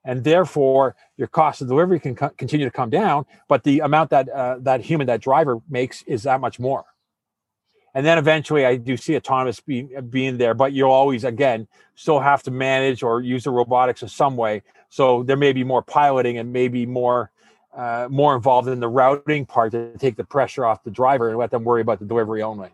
and 0.05 0.23
therefore 0.23 0.95
your 1.17 1.29
cost 1.29 1.61
of 1.63 1.69
delivery 1.69 1.99
can 1.99 2.15
co- 2.15 2.31
continue 2.31 2.67
to 2.67 2.71
come 2.71 2.91
down 2.91 3.25
but 3.49 3.65
the 3.65 3.81
amount 3.81 4.11
that 4.11 4.29
uh, 4.29 4.57
that 4.61 4.81
human 4.81 5.07
that 5.07 5.21
driver 5.21 5.61
makes 5.69 6.03
is 6.03 6.25
that 6.25 6.41
much 6.41 6.59
more. 6.61 6.85
And 7.95 8.05
then 8.05 8.19
eventually 8.19 8.67
i 8.67 8.77
do 8.77 8.97
see 8.97 9.17
autonomous 9.17 9.61
being 9.61 9.91
being 10.11 10.37
there 10.37 10.55
but 10.55 10.73
you'll 10.73 10.91
always 10.91 11.25
again 11.25 11.67
still 11.95 12.21
have 12.21 12.43
to 12.43 12.51
manage 12.51 13.03
or 13.03 13.21
use 13.21 13.45
the 13.45 13.51
robotics 13.51 14.03
in 14.03 14.09
some 14.09 14.37
way. 14.37 14.63
So 14.89 15.23
there 15.23 15.37
may 15.37 15.53
be 15.53 15.65
more 15.65 15.83
piloting 15.83 16.39
and 16.39 16.53
maybe 16.53 16.87
more 16.87 17.31
uh, 17.75 18.07
more 18.09 18.37
involved 18.37 18.69
in 18.69 18.79
the 18.79 18.89
routing 18.89 19.45
part 19.47 19.73
to 19.73 19.99
take 19.99 20.17
the 20.17 20.23
pressure 20.23 20.65
off 20.65 20.85
the 20.85 20.93
driver 20.93 21.31
and 21.31 21.39
let 21.39 21.51
them 21.51 21.65
worry 21.65 21.81
about 21.81 21.99
the 21.99 22.05
delivery 22.05 22.43
only. 22.43 22.71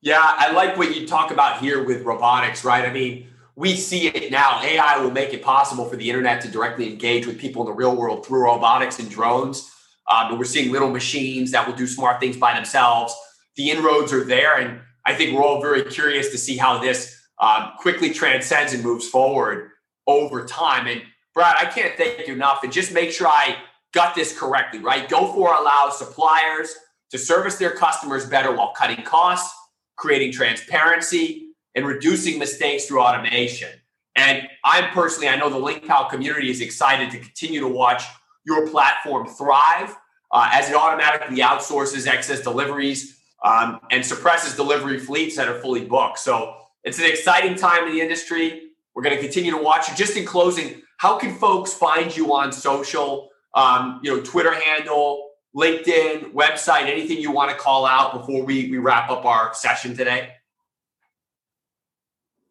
Yeah 0.00 0.20
i 0.20 0.52
like 0.52 0.76
what 0.76 0.94
you 0.94 1.06
talk 1.06 1.30
about 1.30 1.60
here 1.60 1.82
with 1.82 2.02
robotics 2.02 2.64
right? 2.64 2.84
I 2.84 2.92
mean 2.92 3.28
we 3.56 3.76
see 3.76 4.08
it 4.08 4.30
now. 4.30 4.60
AI 4.62 4.98
will 4.98 5.10
make 5.10 5.32
it 5.32 5.42
possible 5.42 5.84
for 5.84 5.96
the 5.96 6.08
internet 6.08 6.40
to 6.42 6.48
directly 6.48 6.90
engage 6.90 7.26
with 7.26 7.38
people 7.38 7.62
in 7.62 7.66
the 7.66 7.74
real 7.74 7.94
world 7.94 8.26
through 8.26 8.42
robotics 8.42 8.98
and 8.98 9.08
drones. 9.08 9.70
Um, 10.10 10.36
we're 10.38 10.44
seeing 10.44 10.72
little 10.72 10.90
machines 10.90 11.52
that 11.52 11.66
will 11.66 11.74
do 11.74 11.86
smart 11.86 12.20
things 12.20 12.36
by 12.36 12.54
themselves. 12.54 13.14
The 13.56 13.70
inroads 13.70 14.12
are 14.12 14.24
there. 14.24 14.58
And 14.58 14.80
I 15.06 15.14
think 15.14 15.34
we're 15.34 15.44
all 15.44 15.60
very 15.60 15.84
curious 15.84 16.30
to 16.30 16.38
see 16.38 16.56
how 16.56 16.78
this 16.78 17.20
um, 17.38 17.72
quickly 17.78 18.10
transcends 18.10 18.72
and 18.72 18.82
moves 18.82 19.08
forward 19.08 19.70
over 20.06 20.44
time. 20.44 20.86
And 20.88 21.02
Brad, 21.32 21.56
I 21.58 21.66
can't 21.66 21.96
thank 21.96 22.26
you 22.26 22.34
enough. 22.34 22.64
And 22.64 22.72
just 22.72 22.92
make 22.92 23.12
sure 23.12 23.28
I 23.28 23.56
got 23.92 24.14
this 24.14 24.36
correctly, 24.36 24.80
right? 24.80 25.08
GoFor 25.08 25.58
allows 25.58 25.98
suppliers 25.98 26.74
to 27.10 27.18
service 27.18 27.56
their 27.56 27.70
customers 27.70 28.26
better 28.26 28.52
while 28.54 28.72
cutting 28.72 29.04
costs, 29.04 29.54
creating 29.96 30.32
transparency, 30.32 31.43
and 31.74 31.86
reducing 31.86 32.38
mistakes 32.38 32.86
through 32.86 33.00
automation. 33.00 33.70
And 34.16 34.48
I'm 34.64 34.90
personally, 34.90 35.28
I 35.28 35.36
know 35.36 35.50
the 35.50 35.56
LinkPal 35.56 36.08
community 36.08 36.50
is 36.50 36.60
excited 36.60 37.10
to 37.10 37.18
continue 37.18 37.60
to 37.60 37.68
watch 37.68 38.04
your 38.46 38.68
platform 38.68 39.26
thrive 39.26 39.96
uh, 40.30 40.50
as 40.52 40.70
it 40.70 40.76
automatically 40.76 41.38
outsources 41.38 42.06
excess 42.06 42.40
deliveries 42.40 43.20
um, 43.44 43.80
and 43.90 44.04
suppresses 44.04 44.54
delivery 44.54 44.98
fleets 44.98 45.36
that 45.36 45.48
are 45.48 45.60
fully 45.60 45.84
booked. 45.84 46.18
So 46.18 46.56
it's 46.84 46.98
an 46.98 47.06
exciting 47.06 47.56
time 47.56 47.86
in 47.86 47.92
the 47.92 48.00
industry. 48.00 48.70
We're 48.94 49.02
going 49.02 49.16
to 49.16 49.22
continue 49.22 49.50
to 49.50 49.58
watch 49.58 49.90
it. 49.90 49.96
Just 49.96 50.16
in 50.16 50.24
closing, 50.24 50.82
how 50.98 51.18
can 51.18 51.34
folks 51.34 51.74
find 51.74 52.16
you 52.16 52.34
on 52.34 52.52
social? 52.52 53.30
Um, 53.54 54.00
you 54.02 54.14
know, 54.14 54.22
Twitter 54.22 54.52
handle, 54.52 55.30
LinkedIn, 55.56 56.32
website, 56.32 56.82
anything 56.82 57.18
you 57.18 57.30
want 57.30 57.50
to 57.50 57.56
call 57.56 57.86
out 57.86 58.12
before 58.12 58.44
we, 58.44 58.70
we 58.70 58.78
wrap 58.78 59.10
up 59.10 59.24
our 59.24 59.54
session 59.54 59.96
today? 59.96 60.30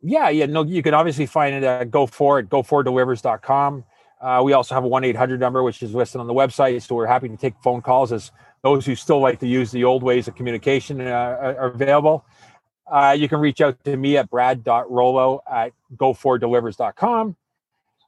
Yeah, 0.04 0.30
yeah, 0.30 0.46
no, 0.46 0.64
you 0.64 0.84
can 0.84 0.94
obviously 0.94 1.26
find 1.26 1.56
it 1.56 1.64
at 1.64 1.90
GoFor 1.90 2.44
at 2.44 2.50
gofordelivers.com. 2.50 3.86
Uh, 4.22 4.42
we 4.44 4.54
also 4.54 4.76
have 4.76 4.84
a 4.84 4.88
1 4.88 5.04
800 5.06 5.40
number, 5.40 5.64
which 5.64 5.82
is 5.82 5.94
listed 5.94 6.20
on 6.20 6.28
the 6.28 6.34
website. 6.34 6.82
So 6.82 6.96
we're 6.96 7.08
happy 7.08 7.30
to 7.30 7.38
take 7.38 7.54
phone 7.64 7.82
calls 7.82 8.12
as 8.12 8.32
those 8.62 8.86
who 8.86 8.96
still 8.96 9.20
like 9.20 9.40
to 9.40 9.48
use 9.48 9.72
the 9.72 9.84
old 9.86 10.04
ways 10.04 10.28
of 10.28 10.36
communication 10.36 11.02
uh, 11.02 11.56
are 11.58 11.68
available. 11.68 12.26
Uh, 12.86 13.16
you 13.18 13.30
can 13.30 13.40
reach 13.40 13.62
out 13.62 13.82
to 13.86 13.96
me 13.96 14.18
at 14.18 14.30
brad.rollo 14.30 15.42
at 15.52 15.72
gofordelivers.com, 15.96 17.36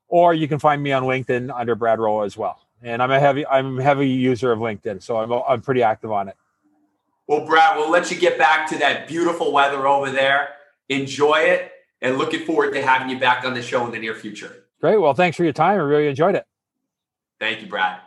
or 0.09 0.33
you 0.33 0.47
can 0.47 0.59
find 0.59 0.83
me 0.83 0.91
on 0.91 1.03
LinkedIn 1.03 1.53
under 1.53 1.75
Brad 1.75 1.99
Rollo 1.99 2.23
as 2.23 2.37
well. 2.37 2.59
And 2.81 3.01
I'm 3.01 3.11
a 3.11 3.19
heavy, 3.19 3.45
I'm 3.47 3.79
a 3.79 3.83
heavy 3.83 4.09
user 4.09 4.51
of 4.51 4.59
LinkedIn, 4.59 5.01
so 5.01 5.17
I'm, 5.17 5.31
I'm 5.31 5.61
pretty 5.61 5.81
active 5.81 6.11
on 6.11 6.27
it. 6.27 6.35
Well, 7.27 7.45
Brad, 7.45 7.77
we'll 7.77 7.89
let 7.89 8.11
you 8.11 8.17
get 8.17 8.37
back 8.37 8.69
to 8.69 8.77
that 8.79 9.07
beautiful 9.07 9.51
weather 9.51 9.87
over 9.87 10.11
there. 10.11 10.49
Enjoy 10.89 11.37
it 11.37 11.71
and 12.05 12.19
looking 12.19 12.45
forward 12.45 12.71
to 12.73 12.81
having 12.81 13.09
you 13.09 13.19
back 13.19 13.43
on 13.43 13.55
the 13.55 13.61
show 13.61 13.83
in 13.85 13.91
the 13.91 13.97
near 13.97 14.13
future. 14.13 14.65
Great. 14.79 14.97
Well, 14.97 15.15
thanks 15.15 15.35
for 15.35 15.43
your 15.43 15.53
time. 15.53 15.79
I 15.79 15.83
really 15.83 16.07
enjoyed 16.07 16.35
it. 16.35 16.45
Thank 17.39 17.61
you, 17.61 17.67
Brad. 17.67 17.99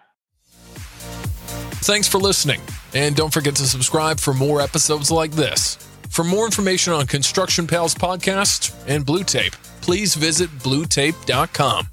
Thanks 1.80 2.06
for 2.06 2.18
listening. 2.18 2.60
And 2.94 3.16
don't 3.16 3.32
forget 3.32 3.56
to 3.56 3.66
subscribe 3.66 4.20
for 4.20 4.32
more 4.32 4.60
episodes 4.60 5.10
like 5.10 5.32
this. 5.32 5.76
For 6.08 6.24
more 6.24 6.44
information 6.44 6.92
on 6.92 7.06
Construction 7.06 7.66
Pals 7.66 7.94
podcast 7.94 8.72
and 8.86 9.04
Blue 9.04 9.24
Tape, 9.24 9.54
please 9.80 10.14
visit 10.14 10.48
bluetape.com. 10.60 11.88